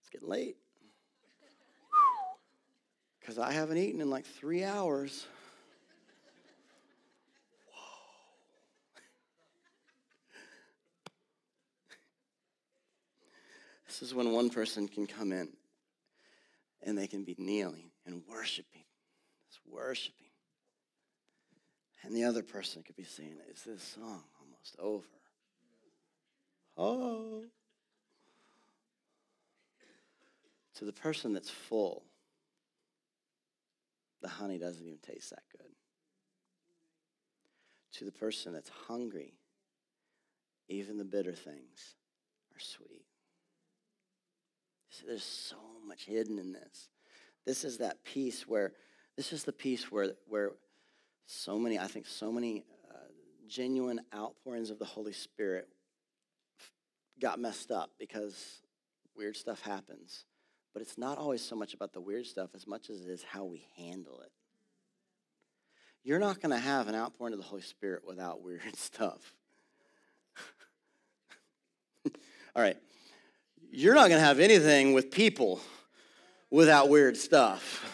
It's 0.00 0.10
getting 0.10 0.28
late. 0.28 0.56
Because 3.20 3.38
I 3.38 3.52
haven't 3.52 3.76
eaten 3.76 4.00
in 4.00 4.08
like 4.08 4.24
three 4.24 4.64
hours. 4.64 5.26
Whoa. 7.66 7.74
this 13.86 14.02
is 14.02 14.14
when 14.14 14.32
one 14.32 14.48
person 14.48 14.88
can 14.88 15.06
come 15.06 15.32
in 15.32 15.50
and 16.82 16.96
they 16.96 17.06
can 17.06 17.24
be 17.24 17.34
kneeling 17.38 17.90
and 18.06 18.22
worshiping, 18.28 18.84
just 19.48 19.60
worshiping. 19.66 20.26
And 22.02 22.14
the 22.16 22.24
other 22.24 22.42
person 22.42 22.82
could 22.82 22.96
be 22.96 23.04
saying, 23.04 23.36
Is 23.52 23.62
this 23.64 23.82
song 23.82 24.22
almost 24.40 24.76
over? 24.78 25.06
Oh. 26.76 27.44
To 30.76 30.84
the 30.86 30.92
person 30.92 31.34
that's 31.34 31.50
full, 31.50 32.04
the 34.22 34.28
honey 34.28 34.56
doesn't 34.56 34.84
even 34.84 34.98
taste 34.98 35.30
that 35.30 35.42
good. 35.52 35.68
To 37.98 38.04
the 38.06 38.12
person 38.12 38.54
that's 38.54 38.70
hungry, 38.88 39.34
even 40.68 40.96
the 40.96 41.04
bitter 41.04 41.34
things 41.34 41.96
are 42.54 42.60
sweet. 42.60 42.99
There's 45.06 45.22
so 45.22 45.56
much 45.86 46.04
hidden 46.04 46.38
in 46.38 46.52
this. 46.52 46.88
This 47.46 47.64
is 47.64 47.78
that 47.78 48.04
piece 48.04 48.46
where, 48.46 48.72
this 49.16 49.32
is 49.32 49.44
the 49.44 49.52
piece 49.52 49.90
where, 49.90 50.12
where 50.28 50.52
so 51.26 51.58
many, 51.58 51.78
I 51.78 51.86
think, 51.86 52.06
so 52.06 52.32
many 52.32 52.64
uh, 52.90 53.08
genuine 53.48 54.00
outpourings 54.14 54.70
of 54.70 54.78
the 54.78 54.84
Holy 54.84 55.12
Spirit 55.12 55.68
got 57.20 57.38
messed 57.38 57.70
up 57.70 57.90
because 57.98 58.60
weird 59.16 59.36
stuff 59.36 59.62
happens. 59.62 60.24
But 60.72 60.82
it's 60.82 60.98
not 60.98 61.18
always 61.18 61.42
so 61.42 61.56
much 61.56 61.74
about 61.74 61.92
the 61.92 62.00
weird 62.00 62.26
stuff 62.26 62.50
as 62.54 62.66
much 62.66 62.90
as 62.90 63.00
it 63.00 63.08
is 63.08 63.22
how 63.22 63.44
we 63.44 63.66
handle 63.76 64.20
it. 64.20 64.30
You're 66.02 66.18
not 66.18 66.40
going 66.40 66.52
to 66.52 66.58
have 66.58 66.88
an 66.88 66.94
outpouring 66.94 67.34
of 67.34 67.38
the 67.38 67.44
Holy 67.44 67.62
Spirit 67.62 68.02
without 68.06 68.42
weird 68.44 68.76
stuff. 68.76 69.34
All 72.56 72.62
right 72.62 72.76
you're 73.70 73.94
not 73.94 74.08
going 74.08 74.20
to 74.20 74.26
have 74.26 74.40
anything 74.40 74.92
with 74.92 75.10
people 75.10 75.60
without 76.50 76.88
weird 76.88 77.16
stuff. 77.16 77.86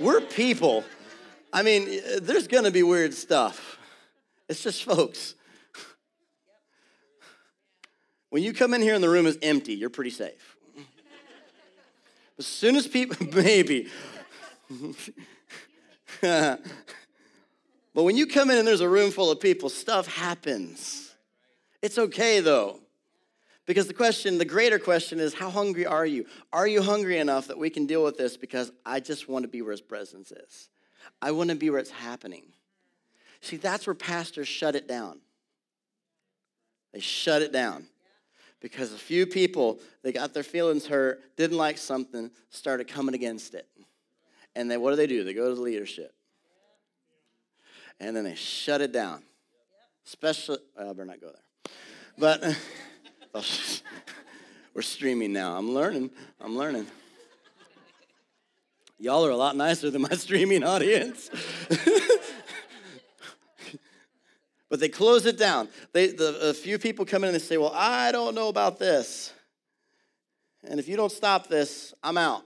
We're 0.00 0.20
people. 0.20 0.84
I 1.52 1.62
mean, 1.62 2.00
there's 2.20 2.46
going 2.48 2.64
to 2.64 2.70
be 2.70 2.82
weird 2.82 3.14
stuff. 3.14 3.78
It's 4.48 4.62
just 4.62 4.84
folks. 4.84 5.34
When 8.30 8.42
you 8.42 8.52
come 8.52 8.74
in 8.74 8.82
here 8.82 8.94
and 8.94 9.02
the 9.02 9.08
room 9.08 9.26
is 9.26 9.38
empty, 9.42 9.74
you're 9.74 9.90
pretty 9.90 10.10
safe. 10.10 10.56
As 12.38 12.46
soon 12.46 12.76
as 12.76 12.86
people, 12.86 13.26
maybe. 13.34 13.88
but 16.20 16.60
when 17.92 18.16
you 18.16 18.26
come 18.26 18.50
in 18.50 18.58
and 18.58 18.66
there's 18.66 18.80
a 18.80 18.88
room 18.88 19.10
full 19.10 19.30
of 19.30 19.40
people, 19.40 19.68
stuff 19.68 20.06
happens. 20.06 21.14
It's 21.82 21.98
okay 21.98 22.40
though. 22.40 22.80
Because 23.68 23.86
the 23.86 23.92
question, 23.92 24.38
the 24.38 24.46
greater 24.46 24.78
question 24.78 25.20
is, 25.20 25.34
how 25.34 25.50
hungry 25.50 25.84
are 25.84 26.06
you? 26.06 26.24
Are 26.54 26.66
you 26.66 26.80
hungry 26.80 27.18
enough 27.18 27.48
that 27.48 27.58
we 27.58 27.68
can 27.68 27.84
deal 27.84 28.02
with 28.02 28.16
this? 28.16 28.34
Because 28.38 28.72
I 28.86 28.98
just 28.98 29.28
want 29.28 29.42
to 29.42 29.48
be 29.48 29.60
where 29.60 29.72
his 29.72 29.82
presence 29.82 30.32
is. 30.32 30.70
I 31.20 31.32
want 31.32 31.50
to 31.50 31.54
be 31.54 31.68
where 31.68 31.78
it's 31.78 31.90
happening. 31.90 32.44
See, 33.42 33.58
that's 33.58 33.86
where 33.86 33.92
pastors 33.92 34.48
shut 34.48 34.74
it 34.74 34.88
down. 34.88 35.20
They 36.94 37.00
shut 37.00 37.42
it 37.42 37.52
down. 37.52 37.88
Because 38.60 38.94
a 38.94 38.98
few 38.98 39.26
people, 39.26 39.80
they 40.02 40.12
got 40.12 40.32
their 40.32 40.42
feelings 40.42 40.86
hurt, 40.86 41.20
didn't 41.36 41.58
like 41.58 41.76
something, 41.76 42.30
started 42.48 42.88
coming 42.88 43.14
against 43.14 43.52
it. 43.52 43.68
And 44.56 44.70
then 44.70 44.80
what 44.80 44.90
do 44.92 44.96
they 44.96 45.06
do? 45.06 45.24
They 45.24 45.34
go 45.34 45.50
to 45.50 45.54
the 45.54 45.60
leadership. 45.60 46.14
And 48.00 48.16
then 48.16 48.24
they 48.24 48.34
shut 48.34 48.80
it 48.80 48.92
down. 48.92 49.24
Especially, 50.06 50.56
well, 50.74 50.86
uh, 50.86 50.90
I 50.90 50.92
better 50.94 51.04
not 51.04 51.20
go 51.20 51.32
there. 51.32 51.72
But 52.16 52.56
We're 54.74 54.82
streaming 54.82 55.32
now. 55.32 55.56
I'm 55.56 55.74
learning. 55.74 56.10
I'm 56.40 56.56
learning. 56.56 56.86
Y'all 58.98 59.24
are 59.24 59.30
a 59.30 59.36
lot 59.36 59.56
nicer 59.56 59.90
than 59.90 60.02
my 60.02 60.08
streaming 60.14 60.64
audience. 60.64 61.30
but 64.68 64.80
they 64.80 64.88
close 64.88 65.24
it 65.26 65.38
down. 65.38 65.68
They, 65.92 66.08
the, 66.08 66.50
a 66.50 66.54
few 66.54 66.78
people 66.78 67.04
come 67.04 67.22
in 67.22 67.28
and 67.28 67.34
they 67.36 67.40
say, 67.40 67.58
Well, 67.58 67.72
I 67.74 68.10
don't 68.12 68.34
know 68.34 68.48
about 68.48 68.78
this. 68.78 69.32
And 70.64 70.80
if 70.80 70.88
you 70.88 70.96
don't 70.96 71.12
stop 71.12 71.46
this, 71.46 71.94
I'm 72.02 72.18
out. 72.18 72.42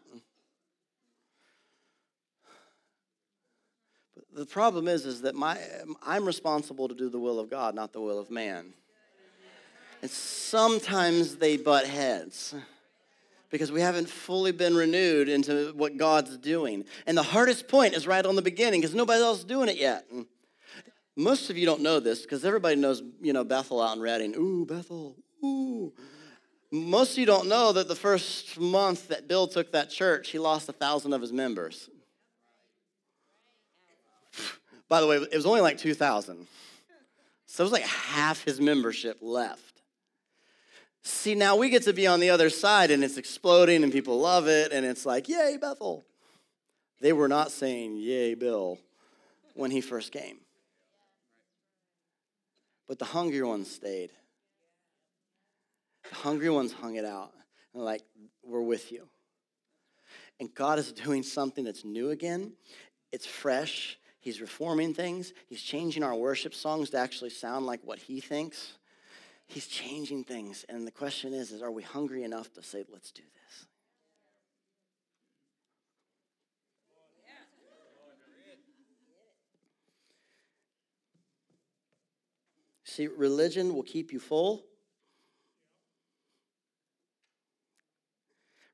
But 4.15 4.25
the 4.35 4.47
problem 4.47 4.89
is, 4.89 5.07
is 5.07 5.23
that 5.23 5.35
my, 5.35 5.59
I'm 6.07 6.27
responsible 6.27 6.89
to 6.89 6.95
do 6.95 7.09
the 7.09 7.19
will 7.19 7.41
of 7.41 7.49
God, 7.49 7.75
not 7.75 7.95
the 7.95 8.01
will 8.01 8.19
of 8.19 8.31
man. 8.31 8.75
And 10.03 10.11
sometimes 10.11 11.37
they 11.37 11.57
butt 11.57 11.87
heads 11.87 12.55
because 13.51 13.71
we 13.71 13.81
haven't 13.81 14.09
fully 14.09 14.51
been 14.51 14.75
renewed 14.75 15.29
into 15.29 15.73
what 15.77 15.97
God's 15.97 16.37
doing. 16.39 16.85
And 17.07 17.17
the 17.17 17.23
hardest 17.23 17.69
point 17.69 17.95
is 17.95 18.07
right 18.07 18.25
on 18.25 18.35
the 18.35 18.43
beginning 18.43 18.81
because 18.81 18.95
nobody 18.95 19.23
else 19.23 19.39
is 19.39 19.45
doing 19.45 19.69
it 19.69 19.77
yet. 19.77 20.05
most 21.17 21.51
of 21.51 21.57
you 21.57 21.67
don't 21.67 21.83
know 21.83 22.01
this 22.01 22.23
because 22.23 22.45
everybody 22.45 22.77
knows, 22.77 23.03
you 23.21 23.33
know, 23.33 23.45
Bethel 23.45 23.81
out 23.81 23.97
in 23.97 24.03
Redding. 24.03 24.35
Ooh, 24.37 24.67
Bethel. 24.67 25.17
Ooh. 25.45 25.93
Most 26.73 27.13
of 27.13 27.19
you 27.19 27.27
don't 27.27 27.49
know 27.49 27.73
that 27.73 27.87
the 27.87 27.95
first 27.95 28.59
month 28.59 29.09
that 29.09 29.29
Bill 29.29 29.47
took 29.47 29.73
that 29.73 29.91
church, 29.91 30.31
he 30.31 30.39
lost 30.39 30.69
a 30.69 30.73
thousand 30.73 31.13
of 31.13 31.21
his 31.21 31.33
members. 31.33 31.91
By 34.89 35.01
the 35.01 35.07
way, 35.07 35.17
it 35.17 35.37
was 35.37 35.47
only 35.47 35.61
like 35.61 35.79
2,000. 35.79 36.47
So 37.47 37.63
it 37.63 37.65
was 37.65 37.73
like 37.73 37.83
half 37.83 38.43
his 38.45 38.61
membership 38.61 39.19
left. 39.21 39.72
See, 41.03 41.35
now 41.35 41.57
we 41.57 41.69
get 41.69 41.83
to 41.85 41.93
be 41.93 42.07
on 42.07 42.21
the 42.21 42.31
other 42.31 42.49
side 42.49 42.91
and 42.91 43.03
it's 43.03 43.17
exploding 43.17 43.83
and 43.83 43.93
people 43.93 44.21
love 44.21 44.47
it 44.47 44.73
and 44.73 44.87
it's 44.87 45.05
like, 45.05 45.29
yay, 45.29 45.59
Bethel. 45.61 46.05
They 47.01 47.13
were 47.13 47.29
not 47.29 47.51
saying, 47.51 47.97
yay, 47.97 48.35
Bill, 48.35 48.79
when 49.55 49.73
he 49.73 49.81
first 49.81 50.13
came. 50.13 50.39
But 52.87 53.01
the 53.01 53.05
hungry 53.05 53.43
ones 53.43 53.71
stayed. 53.71 54.11
The 56.09 56.15
hungry 56.15 56.51
ones 56.51 56.73
hung 56.73 56.95
it 56.95 57.05
out. 57.05 57.33
And 57.75 57.83
like, 57.83 58.03
we're 58.45 58.63
with 58.63 58.93
you. 58.93 59.09
And 60.39 60.55
God 60.55 60.79
is 60.79 60.93
doing 60.93 61.23
something 61.23 61.65
that's 61.65 61.85
new 61.85 62.11
again. 62.11 62.53
It's 63.11 63.27
fresh. 63.27 63.99
He's 64.21 64.41
reforming 64.41 64.95
things. 64.95 65.33
He's 65.47 65.63
changing 65.63 66.05
our 66.05 66.15
worship 66.15 66.55
songs 66.55 66.91
to 66.91 66.99
actually 66.99 67.31
sound 67.31 67.67
like 67.67 67.81
what 67.83 67.99
He 67.99 68.21
thinks. 68.21 68.75
He's 69.53 69.67
changing 69.67 70.25
things. 70.25 70.65
And 70.71 70.87
the 70.87 70.91
question 70.91 71.35
is, 71.35 71.53
is 71.53 71.61
are 71.61 71.71
we 71.71 71.83
hungry 71.83 72.25
enough 72.25 72.51
to 72.55 72.63
say, 72.63 72.85
let's 72.91 73.11
do 73.11 73.23
this? 73.23 73.67
See, 82.85 83.09
religion 83.09 83.75
will 83.75 83.83
keep 83.83 84.11
you 84.11 84.21
full. 84.21 84.65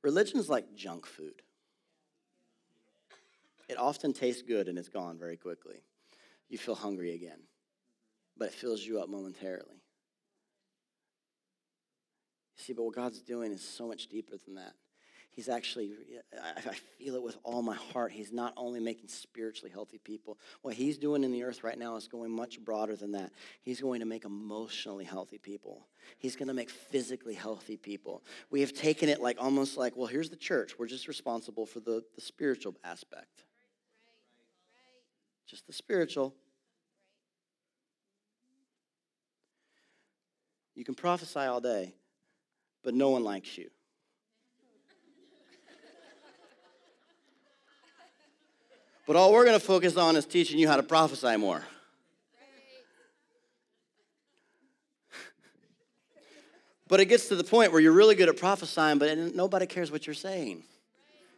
Religion 0.02 0.38
is 0.38 0.48
like 0.48 0.76
junk 0.76 1.06
food. 1.06 1.42
It 3.68 3.78
often 3.78 4.12
tastes 4.12 4.42
good 4.42 4.68
and 4.68 4.78
it's 4.78 4.88
gone 4.88 5.18
very 5.18 5.36
quickly. 5.36 5.82
You 6.48 6.56
feel 6.56 6.76
hungry 6.76 7.14
again, 7.14 7.40
but 8.36 8.48
it 8.48 8.54
fills 8.54 8.82
you 8.82 9.00
up 9.00 9.08
momentarily. 9.08 9.82
See, 12.58 12.72
but 12.72 12.82
what 12.82 12.94
God's 12.94 13.22
doing 13.22 13.52
is 13.52 13.62
so 13.62 13.86
much 13.86 14.08
deeper 14.08 14.36
than 14.44 14.56
that. 14.56 14.74
He's 15.30 15.48
actually, 15.48 15.92
I 16.42 16.74
feel 16.98 17.14
it 17.14 17.22
with 17.22 17.36
all 17.44 17.62
my 17.62 17.76
heart. 17.76 18.10
He's 18.10 18.32
not 18.32 18.52
only 18.56 18.80
making 18.80 19.06
spiritually 19.06 19.70
healthy 19.70 19.98
people. 19.98 20.36
What 20.62 20.74
he's 20.74 20.98
doing 20.98 21.22
in 21.22 21.30
the 21.30 21.44
earth 21.44 21.62
right 21.62 21.78
now 21.78 21.94
is 21.94 22.08
going 22.08 22.32
much 22.32 22.58
broader 22.58 22.96
than 22.96 23.12
that. 23.12 23.30
He's 23.62 23.80
going 23.80 24.00
to 24.00 24.06
make 24.06 24.24
emotionally 24.24 25.04
healthy 25.04 25.38
people. 25.38 25.86
He's 26.18 26.34
going 26.34 26.48
to 26.48 26.54
make 26.54 26.70
physically 26.70 27.34
healthy 27.34 27.76
people. 27.76 28.24
We 28.50 28.62
have 28.62 28.72
taken 28.72 29.08
it 29.08 29.20
like 29.20 29.36
almost 29.38 29.76
like, 29.76 29.96
well, 29.96 30.08
here's 30.08 30.28
the 30.28 30.34
church. 30.36 30.76
We're 30.76 30.88
just 30.88 31.06
responsible 31.06 31.66
for 31.66 31.78
the, 31.78 32.02
the 32.16 32.20
spiritual 32.20 32.74
aspect. 32.82 33.44
Just 35.46 35.68
the 35.68 35.72
spiritual. 35.72 36.34
You 40.74 40.84
can 40.84 40.96
prophesy 40.96 41.40
all 41.40 41.60
day, 41.60 41.94
but 42.88 42.94
no 42.94 43.10
one 43.10 43.22
likes 43.22 43.58
you. 43.58 43.68
But 49.06 49.14
all 49.14 49.30
we're 49.30 49.44
going 49.44 49.60
to 49.60 49.66
focus 49.66 49.98
on 49.98 50.16
is 50.16 50.24
teaching 50.24 50.58
you 50.58 50.66
how 50.66 50.76
to 50.76 50.82
prophesy 50.82 51.36
more. 51.36 51.62
But 56.88 57.00
it 57.00 57.10
gets 57.10 57.28
to 57.28 57.36
the 57.36 57.44
point 57.44 57.72
where 57.72 57.80
you're 57.82 57.92
really 57.92 58.14
good 58.14 58.30
at 58.30 58.38
prophesying, 58.38 58.96
but 58.96 59.34
nobody 59.34 59.66
cares 59.66 59.92
what 59.92 60.06
you're 60.06 60.14
saying 60.14 60.62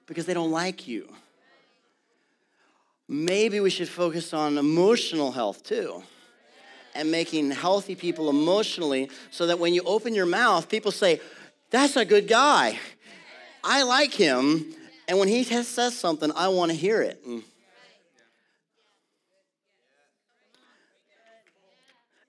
because 0.06 0.26
they 0.26 0.34
don't 0.34 0.52
like 0.52 0.86
you. 0.86 1.08
Maybe 3.08 3.58
we 3.58 3.70
should 3.70 3.88
focus 3.88 4.32
on 4.32 4.56
emotional 4.56 5.32
health 5.32 5.64
too 5.64 6.04
and 6.94 7.10
making 7.10 7.50
healthy 7.50 7.94
people 7.94 8.28
emotionally 8.30 9.10
so 9.30 9.46
that 9.46 9.58
when 9.58 9.74
you 9.74 9.82
open 9.84 10.14
your 10.14 10.26
mouth, 10.26 10.68
people 10.68 10.90
say, 10.90 11.20
That's 11.70 11.96
a 11.96 12.04
good 12.04 12.26
guy. 12.26 12.78
I 13.62 13.83
like 13.83 14.12
him. 14.12 14.74
And 15.09 15.18
when 15.18 15.28
he 15.28 15.44
says 15.44 15.96
something, 15.96 16.30
I 16.35 16.48
want 16.48 16.70
to 16.70 16.76
hear 16.76 17.02
it. 17.02 17.24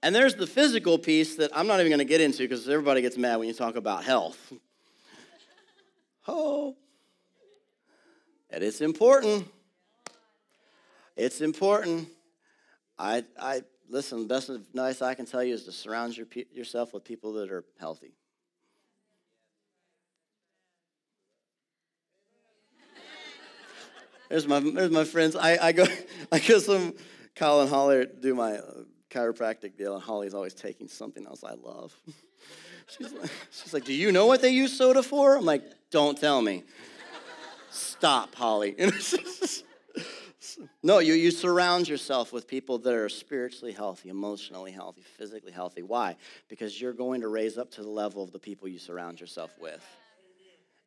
And 0.04 0.16
there's 0.16 0.36
the 0.36 0.48
physical 0.48 0.98
piece 0.98 1.36
that 1.36 1.52
I'm 1.56 1.68
not 1.68 1.80
even 1.80 1.92
going 1.92 2.00
to 2.00 2.06
get 2.06 2.22
into 2.22 2.40
because 2.40 2.68
everybody 2.68 3.02
gets 3.02 3.18
mad 3.18 3.38
when 3.38 3.48
you 3.48 3.54
talk 3.54 3.76
about 3.76 4.04
health. 4.04 4.52
oh, 6.28 6.76
and 8.50 8.64
it's 8.64 8.82
important. 8.82 9.48
It's 11.16 11.42
important. 11.42 12.10
I, 12.98 13.24
I 13.40 13.62
listen. 13.90 14.24
The 14.24 14.34
best 14.34 14.50
advice 14.50 15.02
I 15.02 15.14
can 15.14 15.26
tell 15.26 15.44
you 15.44 15.54
is 15.54 15.66
to 15.66 15.72
surround 15.72 16.18
your, 16.18 16.28
yourself 16.52 16.94
with 16.94 17.04
people 17.04 17.34
that 17.34 17.52
are 17.52 17.64
healthy. 17.80 18.16
There's 24.32 24.48
my, 24.48 24.62
there's 24.62 24.92
my 24.92 25.04
friends. 25.04 25.36
I, 25.36 25.58
I 25.58 25.72
go 25.74 25.86
I 26.32 26.40
go 26.40 26.58
some 26.60 26.94
Colin 27.36 27.68
Holler 27.68 28.06
do 28.06 28.34
my 28.34 28.54
uh, 28.54 28.84
chiropractic 29.10 29.78
deal, 29.78 29.94
and 29.94 30.02
Holly's 30.02 30.34
always 30.34 30.54
taking 30.54 30.88
something 30.88 31.26
else 31.26 31.44
I 31.44 31.56
love. 31.56 31.94
she's, 32.88 33.12
like, 33.12 33.32
she's 33.52 33.74
like, 33.74 33.84
Do 33.84 33.94
you 33.94 34.14
know 34.14 34.28
what 34.28 34.42
they 34.42 34.52
use 34.52 34.78
soda 34.78 35.04
for? 35.04 35.36
I'm 35.36 35.44
like, 35.44 35.64
Don't 35.90 36.18
tell 36.18 36.42
me. 36.42 36.64
Stop, 37.72 38.34
Holly. 38.36 38.76
no, 40.84 41.00
you, 41.00 41.14
you 41.14 41.30
surround 41.30 41.90
yourself 41.90 42.32
with 42.32 42.48
people 42.48 42.78
that 42.80 42.94
are 42.94 43.10
spiritually 43.10 43.74
healthy, 43.74 44.10
emotionally 44.10 44.72
healthy, 44.72 45.02
physically 45.18 45.52
healthy. 45.52 45.82
Why? 45.82 46.16
Because 46.48 46.80
you're 46.80 46.94
going 46.94 47.22
to 47.22 47.28
raise 47.28 47.58
up 47.58 47.70
to 47.72 47.82
the 47.82 47.90
level 47.90 48.24
of 48.24 48.32
the 48.32 48.40
people 48.40 48.70
you 48.70 48.80
surround 48.80 49.20
yourself 49.20 49.52
with. 49.60 49.86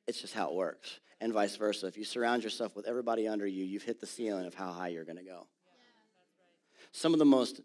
It's 0.07 0.20
just 0.20 0.35
how 0.35 0.48
it 0.48 0.54
works. 0.54 1.00
And 1.24 1.32
vice 1.32 1.56
versa. 1.56 1.87
If 1.87 1.96
you 1.96 2.04
surround 2.04 2.44
yourself 2.44 2.76
with 2.76 2.87
everybody 2.87 3.26
under 3.26 3.46
you, 3.46 3.64
you've 3.64 3.82
hit 3.82 3.98
the 3.98 4.06
ceiling 4.06 4.44
of 4.44 4.52
how 4.52 4.70
high 4.72 4.88
you're 4.88 5.06
going 5.06 5.16
to 5.16 5.24
go. 5.24 5.46
Some 6.92 7.14
of 7.14 7.18
the 7.18 7.24
most 7.24 7.62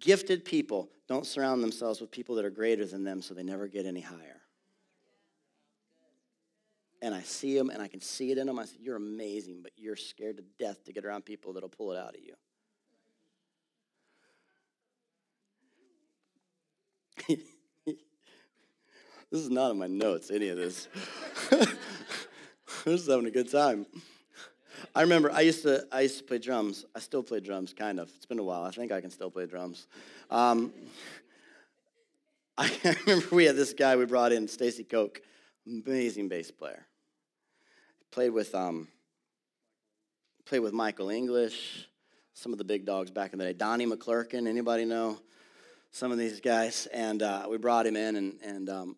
Gifted 0.00 0.44
people 0.46 0.88
don't 1.08 1.26
surround 1.26 1.62
themselves 1.62 2.00
with 2.00 2.10
people 2.10 2.34
that 2.36 2.44
are 2.44 2.50
greater 2.50 2.86
than 2.86 3.04
them 3.04 3.20
so 3.20 3.34
they 3.34 3.42
never 3.42 3.68
get 3.68 3.84
any 3.84 4.00
higher. 4.00 4.40
And 7.02 7.14
I 7.14 7.20
see 7.20 7.56
them 7.56 7.68
and 7.68 7.82
I 7.82 7.88
can 7.88 8.00
see 8.00 8.30
it 8.30 8.38
in 8.38 8.46
them. 8.46 8.58
I 8.58 8.64
say, 8.64 8.76
You're 8.80 8.96
amazing, 8.96 9.60
but 9.62 9.72
you're 9.76 9.96
scared 9.96 10.38
to 10.38 10.44
death 10.58 10.84
to 10.84 10.92
get 10.92 11.04
around 11.04 11.26
people 11.26 11.52
that'll 11.52 11.68
pull 11.68 11.92
it 11.92 11.98
out 11.98 12.14
of 12.14 12.20
you. 12.22 12.34
this 17.86 19.40
is 19.40 19.50
not 19.50 19.70
in 19.70 19.78
my 19.78 19.86
notes, 19.86 20.30
any 20.30 20.48
of 20.48 20.56
this. 20.56 20.88
I'm 22.86 22.92
just 22.96 23.10
having 23.10 23.26
a 23.26 23.30
good 23.30 23.50
time. 23.50 23.86
I 24.94 25.02
remember 25.02 25.30
I 25.30 25.40
used 25.40 25.62
to 25.64 25.86
I 25.92 26.02
used 26.02 26.18
to 26.18 26.24
play 26.24 26.38
drums. 26.38 26.86
I 26.94 27.00
still 27.00 27.22
play 27.22 27.40
drums, 27.40 27.74
kind 27.74 28.00
of. 28.00 28.10
It's 28.16 28.26
been 28.26 28.38
a 28.38 28.42
while. 28.42 28.62
I 28.62 28.70
think 28.70 28.90
I 28.90 29.00
can 29.00 29.10
still 29.10 29.30
play 29.30 29.46
drums. 29.46 29.86
Um, 30.30 30.72
I 32.58 32.70
remember 33.06 33.34
we 33.34 33.44
had 33.44 33.56
this 33.56 33.74
guy 33.74 33.96
we 33.96 34.06
brought 34.06 34.32
in, 34.32 34.48
Stacy 34.48 34.84
Koch, 34.84 35.20
amazing 35.66 36.28
bass 36.28 36.50
player. 36.50 36.86
Played 38.10 38.30
with 38.30 38.54
um, 38.54 38.88
played 40.46 40.60
with 40.60 40.72
Michael 40.72 41.10
English, 41.10 41.86
some 42.32 42.52
of 42.52 42.58
the 42.58 42.64
big 42.64 42.86
dogs 42.86 43.10
back 43.10 43.32
in 43.32 43.38
the 43.38 43.44
day. 43.44 43.52
Donnie 43.52 43.86
McClurkin, 43.86 44.46
anybody 44.46 44.86
know 44.86 45.18
some 45.90 46.12
of 46.12 46.18
these 46.18 46.40
guys? 46.40 46.86
And 46.92 47.22
uh, 47.22 47.46
we 47.50 47.58
brought 47.58 47.86
him 47.86 47.96
in, 47.96 48.16
and 48.16 48.38
and 48.42 48.70
um, 48.70 48.96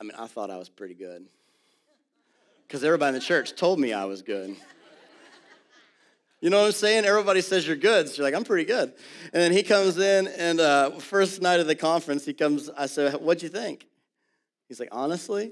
I 0.00 0.04
mean, 0.04 0.14
I 0.18 0.26
thought 0.26 0.50
I 0.50 0.56
was 0.56 0.68
pretty 0.68 0.94
good 0.94 1.28
because 2.70 2.84
everybody 2.84 3.08
in 3.08 3.14
the 3.14 3.20
church 3.20 3.56
told 3.56 3.80
me 3.80 3.92
I 3.92 4.04
was 4.04 4.22
good. 4.22 4.54
You 6.40 6.50
know 6.50 6.60
what 6.60 6.66
I'm 6.66 6.72
saying? 6.72 7.04
Everybody 7.04 7.40
says 7.40 7.66
you're 7.66 7.74
good. 7.74 8.08
So 8.08 8.18
you're 8.18 8.24
like, 8.24 8.34
I'm 8.34 8.44
pretty 8.44 8.64
good. 8.64 8.92
And 9.24 9.42
then 9.42 9.50
he 9.50 9.64
comes 9.64 9.98
in, 9.98 10.28
and 10.28 10.60
uh, 10.60 10.90
first 11.00 11.42
night 11.42 11.58
of 11.58 11.66
the 11.66 11.74
conference, 11.74 12.24
he 12.24 12.32
comes. 12.32 12.70
I 12.70 12.86
said, 12.86 13.14
What'd 13.14 13.42
you 13.42 13.48
think? 13.48 13.88
He's 14.68 14.78
like, 14.78 14.90
Honestly? 14.92 15.50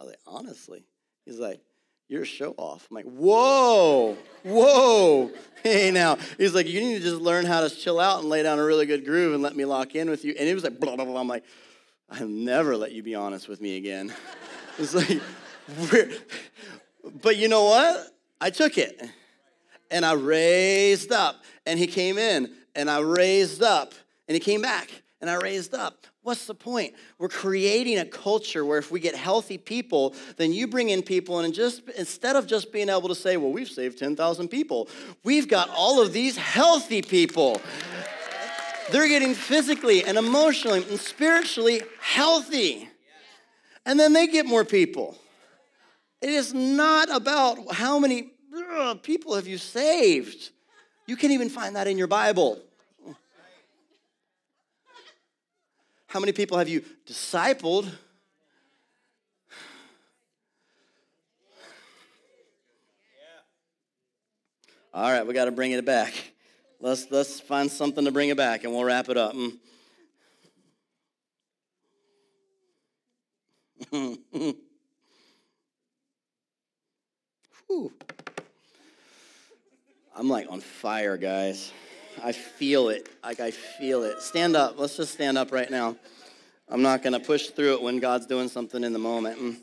I 0.00 0.04
was 0.04 0.12
like, 0.12 0.20
Honestly? 0.26 0.86
He's 1.26 1.38
like, 1.38 1.60
You're 2.08 2.22
a 2.22 2.24
show 2.24 2.54
off. 2.56 2.86
I'm 2.90 2.94
like, 2.94 3.04
Whoa, 3.04 4.16
whoa. 4.44 5.30
Hey, 5.62 5.90
now. 5.90 6.16
He's 6.38 6.54
like, 6.54 6.66
You 6.66 6.80
need 6.80 6.94
to 6.94 7.00
just 7.00 7.20
learn 7.20 7.44
how 7.44 7.60
to 7.60 7.68
chill 7.68 8.00
out 8.00 8.20
and 8.20 8.30
lay 8.30 8.42
down 8.42 8.58
a 8.58 8.64
really 8.64 8.86
good 8.86 9.04
groove 9.04 9.34
and 9.34 9.42
let 9.42 9.54
me 9.54 9.66
lock 9.66 9.94
in 9.94 10.08
with 10.08 10.24
you. 10.24 10.34
And 10.38 10.48
he 10.48 10.54
was 10.54 10.64
like, 10.64 10.80
blah, 10.80 10.96
blah, 10.96 11.04
blah. 11.04 11.20
I'm 11.20 11.28
like, 11.28 11.44
I'll 12.08 12.26
never 12.26 12.74
let 12.74 12.92
you 12.92 13.02
be 13.02 13.14
honest 13.14 13.48
with 13.48 13.60
me 13.60 13.76
again. 13.76 14.14
it's 14.78 14.94
like, 14.94 15.20
but 17.22 17.36
you 17.36 17.48
know 17.48 17.64
what? 17.64 18.14
I 18.40 18.50
took 18.50 18.78
it 18.78 19.00
and 19.90 20.04
I 20.04 20.12
raised 20.12 21.12
up. 21.12 21.44
And 21.66 21.78
he 21.78 21.86
came 21.86 22.16
in, 22.16 22.50
and 22.74 22.90
I 22.90 23.00
raised 23.00 23.62
up, 23.62 23.92
and 24.26 24.34
he 24.34 24.40
came 24.40 24.62
back, 24.62 24.90
and 25.20 25.28
I 25.28 25.34
raised 25.34 25.74
up. 25.74 26.06
What's 26.22 26.46
the 26.46 26.54
point? 26.54 26.94
We're 27.18 27.28
creating 27.28 27.98
a 27.98 28.04
culture 28.04 28.64
where 28.64 28.78
if 28.78 28.90
we 28.90 29.00
get 29.00 29.14
healthy 29.14 29.58
people, 29.58 30.14
then 30.36 30.52
you 30.52 30.66
bring 30.66 30.90
in 30.90 31.02
people, 31.02 31.40
and 31.40 31.52
just 31.52 31.82
instead 31.90 32.36
of 32.36 32.46
just 32.46 32.72
being 32.72 32.88
able 32.88 33.08
to 33.08 33.14
say, 33.14 33.36
well, 33.36 33.52
we've 33.52 33.68
saved 33.68 33.98
10,000 33.98 34.48
people, 34.48 34.88
we've 35.24 35.48
got 35.48 35.68
all 35.70 36.00
of 36.00 36.12
these 36.12 36.36
healthy 36.36 37.02
people. 37.02 37.60
They're 38.90 39.08
getting 39.08 39.34
physically 39.34 40.04
and 40.04 40.16
emotionally 40.16 40.86
and 40.88 40.98
spiritually 40.98 41.82
healthy. 42.00 42.88
And 43.84 44.00
then 44.00 44.14
they 44.14 44.26
get 44.26 44.46
more 44.46 44.64
people. 44.64 45.18
It 46.20 46.30
is 46.30 46.52
not 46.52 47.14
about 47.14 47.72
how 47.74 47.98
many 47.98 48.32
people 49.02 49.34
have 49.36 49.46
you 49.46 49.58
saved. 49.58 50.50
You 51.06 51.16
can't 51.16 51.32
even 51.32 51.48
find 51.48 51.76
that 51.76 51.86
in 51.86 51.96
your 51.96 52.08
Bible. 52.08 52.60
How 56.08 56.20
many 56.20 56.32
people 56.32 56.58
have 56.58 56.68
you 56.68 56.82
discipled? 57.06 57.90
All 64.92 65.12
right, 65.12 65.24
we 65.24 65.34
got 65.34 65.44
to 65.44 65.52
bring 65.52 65.72
it 65.72 65.84
back. 65.84 66.14
Let's 66.80 67.06
let's 67.10 67.40
find 67.40 67.70
something 67.70 68.04
to 68.04 68.10
bring 68.10 68.30
it 68.30 68.36
back, 68.36 68.64
and 68.64 68.72
we'll 68.72 68.84
wrap 68.84 69.08
it 69.08 69.16
up. 69.16 69.34
Mm. 73.92 74.54
Whew. 77.68 77.92
I'm 80.16 80.28
like 80.28 80.50
on 80.50 80.60
fire, 80.60 81.16
guys. 81.16 81.72
I 82.22 82.32
feel 82.32 82.88
it. 82.88 83.08
Like 83.22 83.38
I 83.40 83.52
feel 83.52 84.02
it. 84.02 84.20
Stand 84.20 84.56
up. 84.56 84.78
Let's 84.78 84.96
just 84.96 85.12
stand 85.12 85.38
up 85.38 85.52
right 85.52 85.70
now. 85.70 85.96
I'm 86.68 86.82
not 86.82 87.02
going 87.02 87.12
to 87.12 87.20
push 87.20 87.48
through 87.48 87.74
it 87.74 87.82
when 87.82 88.00
God's 88.00 88.26
doing 88.26 88.48
something 88.48 88.82
in 88.82 88.92
the 88.92 88.98
moment. 88.98 89.38
Mm. 89.38 89.56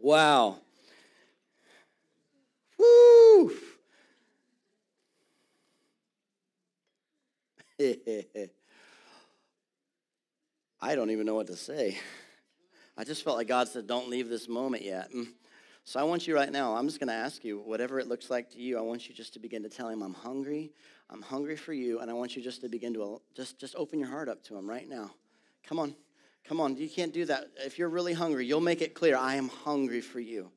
Wow. 0.00 0.56
Woo! 2.78 3.52
I 10.82 10.94
don't 10.94 11.10
even 11.10 11.26
know 11.26 11.34
what 11.34 11.48
to 11.48 11.56
say. 11.56 11.98
I 12.96 13.04
just 13.04 13.22
felt 13.22 13.36
like 13.36 13.48
God 13.48 13.68
said, 13.68 13.86
Don't 13.86 14.08
leave 14.08 14.28
this 14.28 14.48
moment 14.48 14.84
yet. 14.84 15.10
So 15.84 15.98
I 15.98 16.02
want 16.04 16.26
you 16.26 16.34
right 16.34 16.52
now, 16.52 16.76
I'm 16.76 16.86
just 16.86 17.00
going 17.00 17.08
to 17.08 17.14
ask 17.14 17.44
you, 17.44 17.58
whatever 17.58 17.98
it 17.98 18.06
looks 18.06 18.30
like 18.30 18.50
to 18.50 18.58
you, 18.58 18.78
I 18.78 18.80
want 18.80 19.08
you 19.08 19.14
just 19.14 19.32
to 19.34 19.38
begin 19.40 19.62
to 19.62 19.68
tell 19.68 19.88
him, 19.88 20.02
I'm 20.02 20.14
hungry. 20.14 20.72
I'm 21.08 21.22
hungry 21.22 21.56
for 21.56 21.72
you. 21.72 22.00
And 22.00 22.10
I 22.10 22.14
want 22.14 22.36
you 22.36 22.42
just 22.42 22.60
to 22.60 22.68
begin 22.68 22.94
to 22.94 23.20
just, 23.34 23.58
just 23.58 23.74
open 23.76 23.98
your 23.98 24.08
heart 24.08 24.28
up 24.28 24.42
to 24.44 24.56
him 24.56 24.68
right 24.68 24.88
now. 24.88 25.10
Come 25.66 25.78
on. 25.78 25.94
Come 26.44 26.60
on. 26.60 26.76
You 26.76 26.88
can't 26.88 27.12
do 27.12 27.24
that. 27.24 27.46
If 27.56 27.78
you're 27.78 27.88
really 27.88 28.12
hungry, 28.12 28.46
you'll 28.46 28.60
make 28.60 28.82
it 28.82 28.94
clear 28.94 29.16
I 29.16 29.34
am 29.34 29.48
hungry 29.48 30.00
for 30.00 30.20
you. 30.20 30.50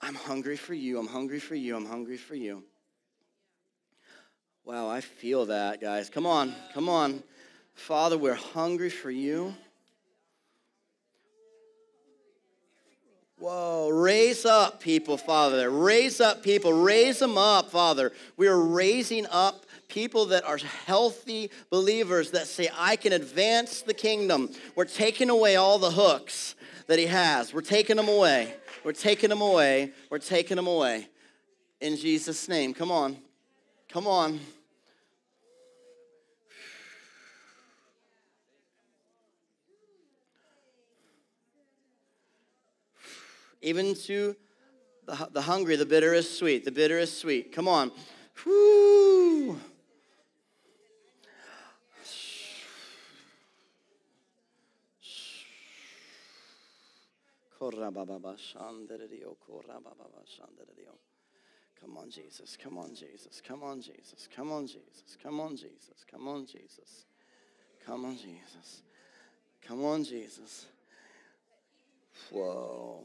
I'm 0.00 0.14
hungry 0.14 0.56
for 0.56 0.74
you. 0.74 0.98
I'm 0.98 1.08
hungry 1.08 1.40
for 1.40 1.54
you. 1.54 1.76
I'm 1.76 1.86
hungry 1.86 2.16
for 2.16 2.34
you. 2.34 2.62
Wow, 4.64 4.88
I 4.88 5.00
feel 5.00 5.46
that, 5.46 5.80
guys. 5.80 6.10
Come 6.10 6.26
on. 6.26 6.54
Come 6.74 6.88
on. 6.88 7.22
Father, 7.74 8.18
we're 8.18 8.34
hungry 8.34 8.90
for 8.90 9.10
you. 9.10 9.54
Whoa, 13.46 13.90
raise 13.90 14.44
up 14.44 14.80
people, 14.80 15.16
Father. 15.16 15.70
Raise 15.70 16.20
up 16.20 16.42
people. 16.42 16.72
Raise 16.72 17.20
them 17.20 17.38
up, 17.38 17.70
Father. 17.70 18.10
We 18.36 18.48
are 18.48 18.58
raising 18.58 19.24
up 19.28 19.66
people 19.86 20.26
that 20.26 20.42
are 20.42 20.56
healthy 20.56 21.52
believers 21.70 22.32
that 22.32 22.48
say, 22.48 22.68
I 22.76 22.96
can 22.96 23.12
advance 23.12 23.82
the 23.82 23.94
kingdom. 23.94 24.50
We're 24.74 24.84
taking 24.84 25.30
away 25.30 25.54
all 25.54 25.78
the 25.78 25.92
hooks 25.92 26.56
that 26.88 26.98
He 26.98 27.06
has. 27.06 27.54
We're 27.54 27.60
taking 27.60 27.94
them 27.94 28.08
away. 28.08 28.52
We're 28.82 28.90
taking 28.90 29.30
them 29.30 29.42
away. 29.42 29.92
We're 30.10 30.18
taking 30.18 30.56
them 30.56 30.66
away. 30.66 31.06
In 31.80 31.96
Jesus' 31.96 32.48
name. 32.48 32.74
Come 32.74 32.90
on. 32.90 33.16
Come 33.88 34.08
on. 34.08 34.40
Even 43.66 43.96
to 43.96 44.36
the, 45.06 45.28
the 45.32 45.42
hungry, 45.42 45.74
the 45.74 45.84
bitter 45.84 46.14
is 46.14 46.38
sweet. 46.38 46.64
The 46.64 46.70
bitter 46.70 47.00
is 47.00 47.12
sweet. 47.16 47.50
Come 47.50 47.66
on. 47.66 47.90
Whoo. 48.44 49.58
Come 61.80 61.96
on, 61.98 62.10
Jesus. 62.10 62.56
Come 62.56 62.78
on, 62.78 62.94
Jesus. 62.94 63.42
Come 63.44 63.64
on, 63.64 63.80
Jesus. 63.82 64.28
Come 64.34 64.52
on, 64.52 64.66
Jesus. 64.68 65.16
Come 65.20 65.40
on, 65.40 65.56
Jesus. 65.56 66.04
Come 66.08 66.28
on, 66.28 66.46
Jesus. 66.46 67.04
Come 67.84 68.04
on, 68.04 68.16
Jesus. 68.16 68.82
Come 69.60 69.84
on, 69.84 70.04
Jesus. 70.04 70.66
Whoa. 72.30 73.02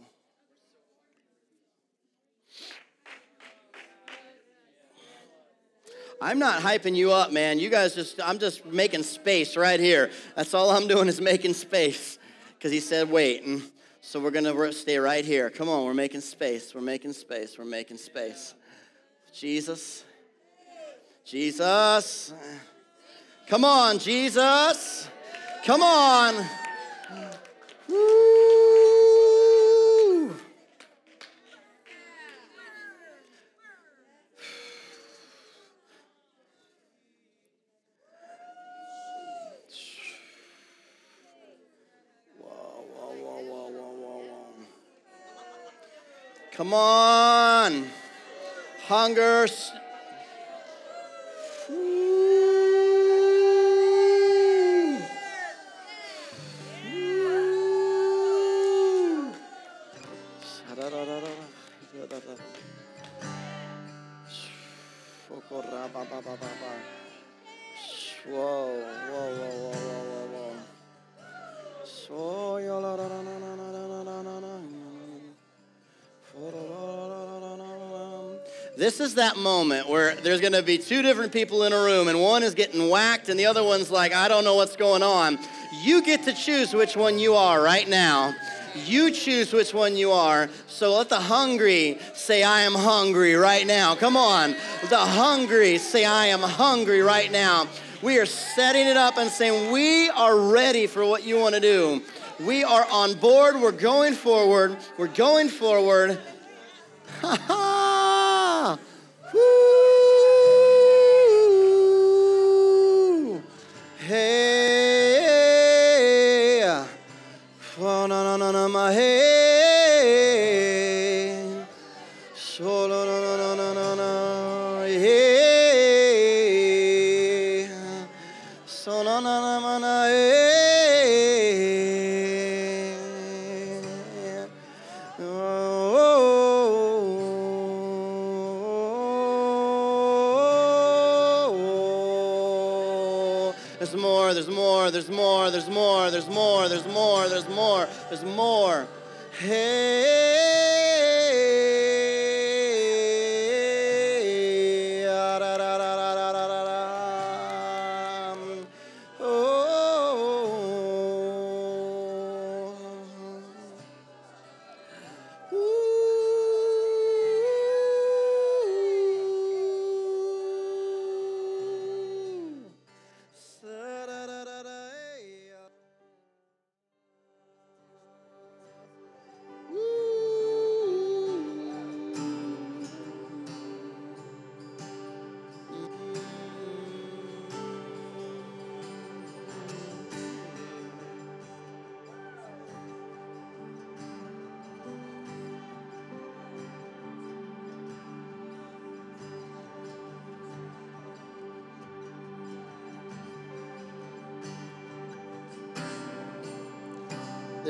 I'm 6.23 6.37
not 6.37 6.61
hyping 6.61 6.95
you 6.95 7.11
up, 7.11 7.31
man. 7.31 7.57
You 7.57 7.71
guys 7.71 7.95
just, 7.95 8.21
I'm 8.23 8.37
just 8.37 8.63
making 8.63 9.01
space 9.01 9.57
right 9.57 9.79
here. 9.79 10.11
That's 10.35 10.53
all 10.53 10.69
I'm 10.69 10.87
doing 10.87 11.07
is 11.07 11.19
making 11.19 11.55
space. 11.55 12.19
Because 12.53 12.71
he 12.71 12.79
said, 12.79 13.09
wait. 13.09 13.41
And 13.43 13.63
so 14.01 14.19
we're 14.19 14.29
going 14.29 14.45
to 14.45 14.71
stay 14.71 14.99
right 14.99 15.25
here. 15.25 15.49
Come 15.49 15.67
on, 15.67 15.83
we're 15.83 15.95
making 15.95 16.21
space. 16.21 16.75
We're 16.75 16.81
making 16.81 17.13
space. 17.13 17.57
We're 17.57 17.65
making 17.65 17.97
space. 17.97 18.53
Jesus. 19.33 20.03
Jesus. 21.25 22.35
Come 23.47 23.65
on, 23.65 23.97
Jesus. 23.97 25.09
Come 25.65 25.81
on. 25.81 26.45
Woo. 27.89 28.40
Come 46.71 46.79
on. 46.79 47.89
Hunger. 48.87 49.45
Is 79.11 79.15
that 79.15 79.35
moment 79.35 79.89
where 79.89 80.15
there's 80.15 80.39
going 80.39 80.53
to 80.53 80.63
be 80.63 80.77
two 80.77 81.01
different 81.01 81.33
people 81.33 81.63
in 81.63 81.73
a 81.73 81.77
room, 81.77 82.07
and 82.07 82.21
one 82.21 82.43
is 82.43 82.55
getting 82.55 82.89
whacked, 82.89 83.27
and 83.27 83.37
the 83.37 83.45
other 83.45 83.61
one's 83.61 83.91
like, 83.91 84.13
I 84.13 84.29
don't 84.29 84.45
know 84.45 84.55
what's 84.55 84.77
going 84.77 85.03
on. 85.03 85.37
You 85.83 86.01
get 86.01 86.23
to 86.23 86.33
choose 86.33 86.73
which 86.73 86.95
one 86.95 87.19
you 87.19 87.33
are 87.33 87.61
right 87.61 87.89
now. 87.89 88.33
You 88.85 89.11
choose 89.11 89.51
which 89.51 89.73
one 89.73 89.97
you 89.97 90.11
are. 90.11 90.49
So 90.67 90.95
let 90.95 91.09
the 91.09 91.19
hungry 91.19 91.99
say, 92.13 92.41
I 92.41 92.61
am 92.61 92.73
hungry 92.73 93.35
right 93.35 93.67
now. 93.67 93.95
Come 93.95 94.15
on. 94.15 94.55
The 94.89 94.97
hungry 94.97 95.77
say, 95.77 96.05
I 96.05 96.27
am 96.27 96.39
hungry 96.39 97.01
right 97.01 97.29
now. 97.29 97.67
We 98.01 98.17
are 98.17 98.25
setting 98.25 98.87
it 98.87 98.95
up 98.95 99.17
and 99.17 99.29
saying, 99.29 99.73
We 99.73 100.09
are 100.09 100.39
ready 100.39 100.87
for 100.87 101.05
what 101.05 101.25
you 101.25 101.37
want 101.37 101.55
to 101.55 101.61
do. 101.61 102.01
We 102.39 102.63
are 102.63 102.87
on 102.89 103.15
board. 103.15 103.59
We're 103.59 103.73
going 103.73 104.13
forward. 104.13 104.77
We're 104.97 105.07
going 105.07 105.49
forward. 105.49 106.17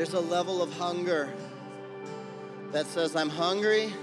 There's 0.02 0.16
a 0.16 0.20
level 0.20 0.64
of 0.64 0.74
hunger 0.74 1.32
that 2.72 2.88
says, 2.88 3.16
I'm 3.16 3.30
hungry. 3.30 3.94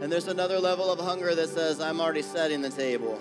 And 0.00 0.10
there's 0.10 0.26
another 0.26 0.58
level 0.58 0.90
of 0.90 0.98
hunger 0.98 1.36
that 1.36 1.50
says, 1.50 1.80
I'm 1.80 2.00
already 2.00 2.22
setting 2.22 2.60
the 2.60 2.68
table. 2.68 3.14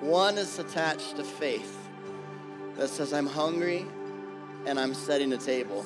One 0.00 0.38
is 0.38 0.58
attached 0.58 1.16
to 1.16 1.24
faith 1.24 1.76
that 2.78 2.88
says, 2.88 3.12
I'm 3.12 3.26
hungry 3.26 3.84
and 4.64 4.80
I'm 4.80 4.94
setting 4.94 5.28
the 5.28 5.36
table. 5.36 5.84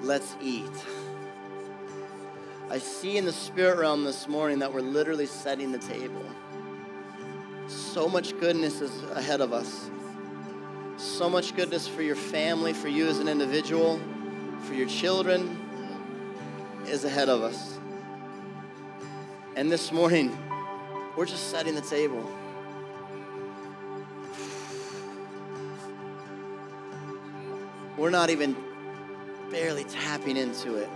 Let's 0.00 0.36
eat. 0.40 0.70
I 2.70 2.78
see 2.78 3.16
in 3.16 3.24
the 3.24 3.32
spirit 3.32 3.80
realm 3.80 4.04
this 4.04 4.28
morning 4.28 4.60
that 4.60 4.72
we're 4.72 4.80
literally 4.80 5.26
setting 5.26 5.72
the 5.72 5.78
table. 5.78 6.24
So 7.66 8.08
much 8.08 8.38
goodness 8.38 8.80
is 8.80 9.02
ahead 9.10 9.40
of 9.40 9.52
us. 9.52 9.90
So 10.96 11.28
much 11.28 11.56
goodness 11.56 11.88
for 11.88 12.02
your 12.02 12.14
family, 12.14 12.72
for 12.72 12.86
you 12.86 13.08
as 13.08 13.18
an 13.18 13.26
individual, 13.26 14.00
for 14.62 14.74
your 14.74 14.86
children 14.86 15.58
is 16.86 17.04
ahead 17.04 17.28
of 17.28 17.42
us. 17.42 17.76
And 19.56 19.70
this 19.70 19.90
morning, 19.90 20.38
we're 21.16 21.26
just 21.26 21.50
setting 21.50 21.74
the 21.74 21.80
table. 21.80 22.24
We're 27.96 28.10
not 28.10 28.30
even 28.30 28.54
barely 29.50 29.82
tapping 29.82 30.36
into 30.36 30.76
it. 30.76 30.88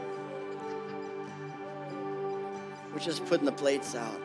We're 2.95 3.01
just 3.01 3.27
putting 3.27 3.45
the 3.45 3.51
plates 3.51 3.97
out. 3.97 4.21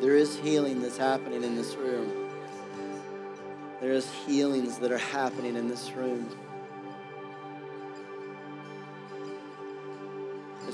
There 0.00 0.14
is 0.14 0.36
healing 0.36 0.80
that's 0.82 0.96
happening 0.96 1.42
in 1.42 1.56
this 1.56 1.74
room. 1.74 2.30
There 3.80 3.90
is 3.90 4.08
healings 4.24 4.78
that 4.78 4.92
are 4.92 4.98
happening 4.98 5.56
in 5.56 5.66
this 5.66 5.90
room. 5.90 6.28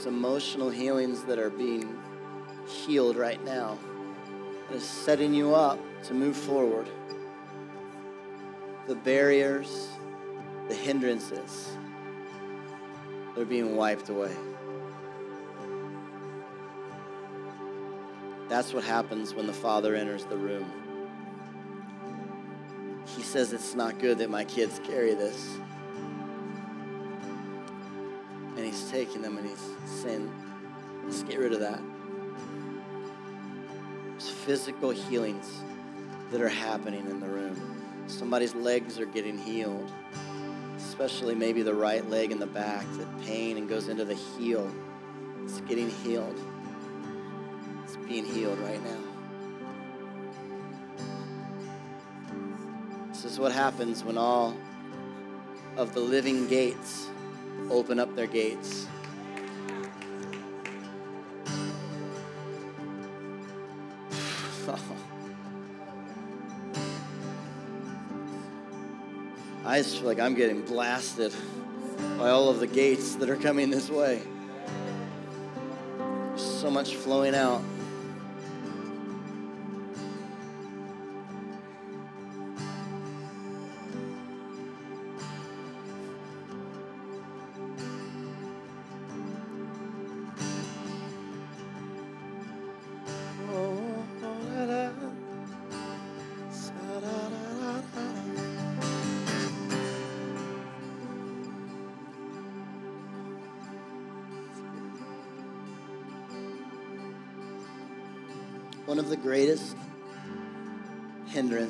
Emotional 0.07 0.69
healings 0.69 1.23
that 1.25 1.39
are 1.39 1.51
being 1.51 1.97
healed 2.67 3.17
right 3.17 3.43
now. 3.45 3.79
That 4.69 4.77
is 4.77 4.85
setting 4.85 5.33
you 5.33 5.55
up 5.55 5.79
to 6.05 6.15
move 6.15 6.37
forward. 6.37 6.89
The 8.89 8.97
barriers, 8.97 9.89
the 10.69 10.75
hindrances, 10.75 11.77
they're 13.35 13.45
being 13.45 13.77
wiped 13.77 14.09
away. 14.09 14.35
That's 18.49 18.75
what 18.75 18.85
happens 18.85 19.35
when 19.35 19.47
the 19.47 19.53
Father 19.53 19.95
enters 19.95 20.25
the 20.25 20.37
room. 20.37 20.71
He 23.07 23.23
says, 23.23 23.53
It's 23.53 23.75
not 23.75 23.99
good 23.99 24.19
that 24.19 24.31
my 24.31 24.45
kids 24.45 24.81
carry 24.85 25.15
this. 25.15 25.59
And 29.15 29.25
He's 29.25 29.35
them 29.35 29.39
and 29.39 29.49
He's 29.49 30.03
saying, 30.03 30.33
Let's 31.05 31.23
get 31.23 31.39
rid 31.39 31.53
of 31.53 31.61
that. 31.61 31.81
There's 34.11 34.29
physical 34.29 34.91
healings 34.91 35.63
that 36.31 36.41
are 36.41 36.49
happening 36.49 37.07
in 37.11 37.21
the 37.21 37.27
room. 37.27 38.05
Somebody's 38.07 38.55
legs 38.55 38.99
are 38.99 39.07
getting 39.07 39.39
healed, 39.39 39.91
especially 40.77 41.35
maybe 41.35 41.63
the 41.63 41.75
right 41.75 42.09
leg 42.09 42.31
in 42.31 42.39
the 42.39 42.47
back, 42.47 42.87
that 42.99 43.23
pain 43.23 43.57
and 43.57 43.69
goes 43.69 43.89
into 43.89 44.05
the 44.05 44.15
heel. 44.15 44.71
It's 45.45 45.61
getting 45.63 45.91
healed 45.91 46.39
It's 47.85 47.97
being 47.97 48.25
healed 48.25 48.59
right 48.61 48.83
now. 48.85 48.99
This 53.09 53.25
is 53.25 53.39
what 53.39 53.53
happens 53.53 54.05
when 54.05 54.17
all 54.17 54.57
of 55.77 55.95
the 55.95 56.01
living 56.01 56.47
gates 56.49 57.09
open 57.71 57.99
up 57.99 58.15
their 58.15 58.27
gates. 58.27 58.87
I 69.73 69.79
just 69.79 69.97
feel 69.97 70.07
like 70.07 70.21
I'm 70.21 70.35
getting 70.35 70.61
blasted 70.61 71.33
by 72.19 72.29
all 72.29 72.51
of 72.51 72.61
the 72.61 72.67
gates 72.67 73.15
that 73.15 73.31
are 73.31 73.37
coming 73.37 73.71
this 73.71 73.89
way. 73.89 74.21
There's 75.97 76.43
so 76.43 76.71
much 76.71 76.97
flowing 76.97 77.35
out. 77.35 77.63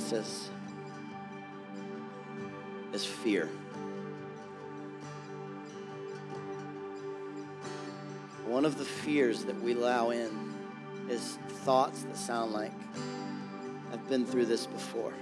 Hindrances 0.03 0.51
is 2.93 3.05
fear. 3.05 3.49
One 8.47 8.65
of 8.65 8.77
the 8.77 8.85
fears 8.85 9.45
that 9.45 9.61
we 9.63 9.73
allow 9.73 10.11
in 10.11 10.55
is 11.09 11.39
thoughts 11.65 12.03
that 12.03 12.17
sound 12.17 12.53
like, 12.53 12.73
I've 13.93 14.09
been 14.09 14.27
through 14.27 14.47
this 14.47 14.67
before. 14.67 15.13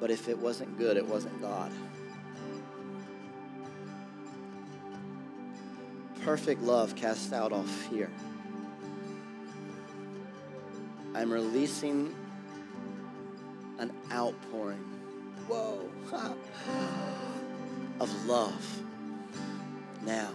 But 0.00 0.10
if 0.10 0.28
it 0.28 0.38
wasn't 0.38 0.78
good, 0.78 0.96
it 0.96 1.06
wasn't 1.06 1.40
God. 1.40 1.72
Perfect 6.28 6.60
love 6.60 6.94
casts 6.94 7.32
out 7.32 7.52
all 7.52 7.62
fear. 7.62 8.10
I'm 11.14 11.32
releasing 11.32 12.14
an 13.78 13.90
outpouring. 14.12 14.84
Whoa. 15.48 15.88
of 17.98 18.26
love. 18.26 18.82
Now. 20.04 20.28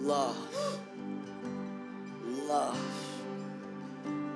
Love. 0.00 0.80
Love. 2.22 3.22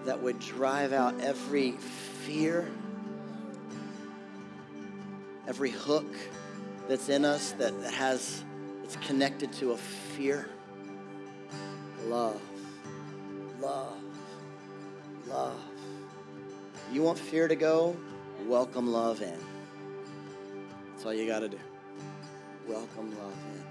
That 0.07 0.23
would 0.23 0.41
drive 0.41 0.95
out 0.95 1.21
every 1.21 1.73
fear, 1.73 2.67
every 5.47 5.73
hook 5.73 6.17
that's 6.89 7.11
in 7.11 7.27
us 7.27 7.53
that 7.53 7.75
has 7.93 8.45
it's 8.93 9.07
connected 9.07 9.53
to 9.53 9.71
a 9.71 9.77
fear. 9.77 10.49
Love. 12.07 12.43
Love. 13.61 14.03
Love. 15.29 15.61
You 16.93 17.03
want 17.03 17.17
fear 17.17 17.47
to 17.47 17.55
go? 17.55 17.97
Welcome 18.49 18.91
love 18.91 19.23
in. 19.23 19.39
That's 20.91 21.07
all 21.07 21.15
you 21.15 21.25
got 21.29 21.39
to 21.39 21.49
do. 21.49 21.59
Welcome 22.67 23.17
love 23.17 23.37
in. 23.55 23.70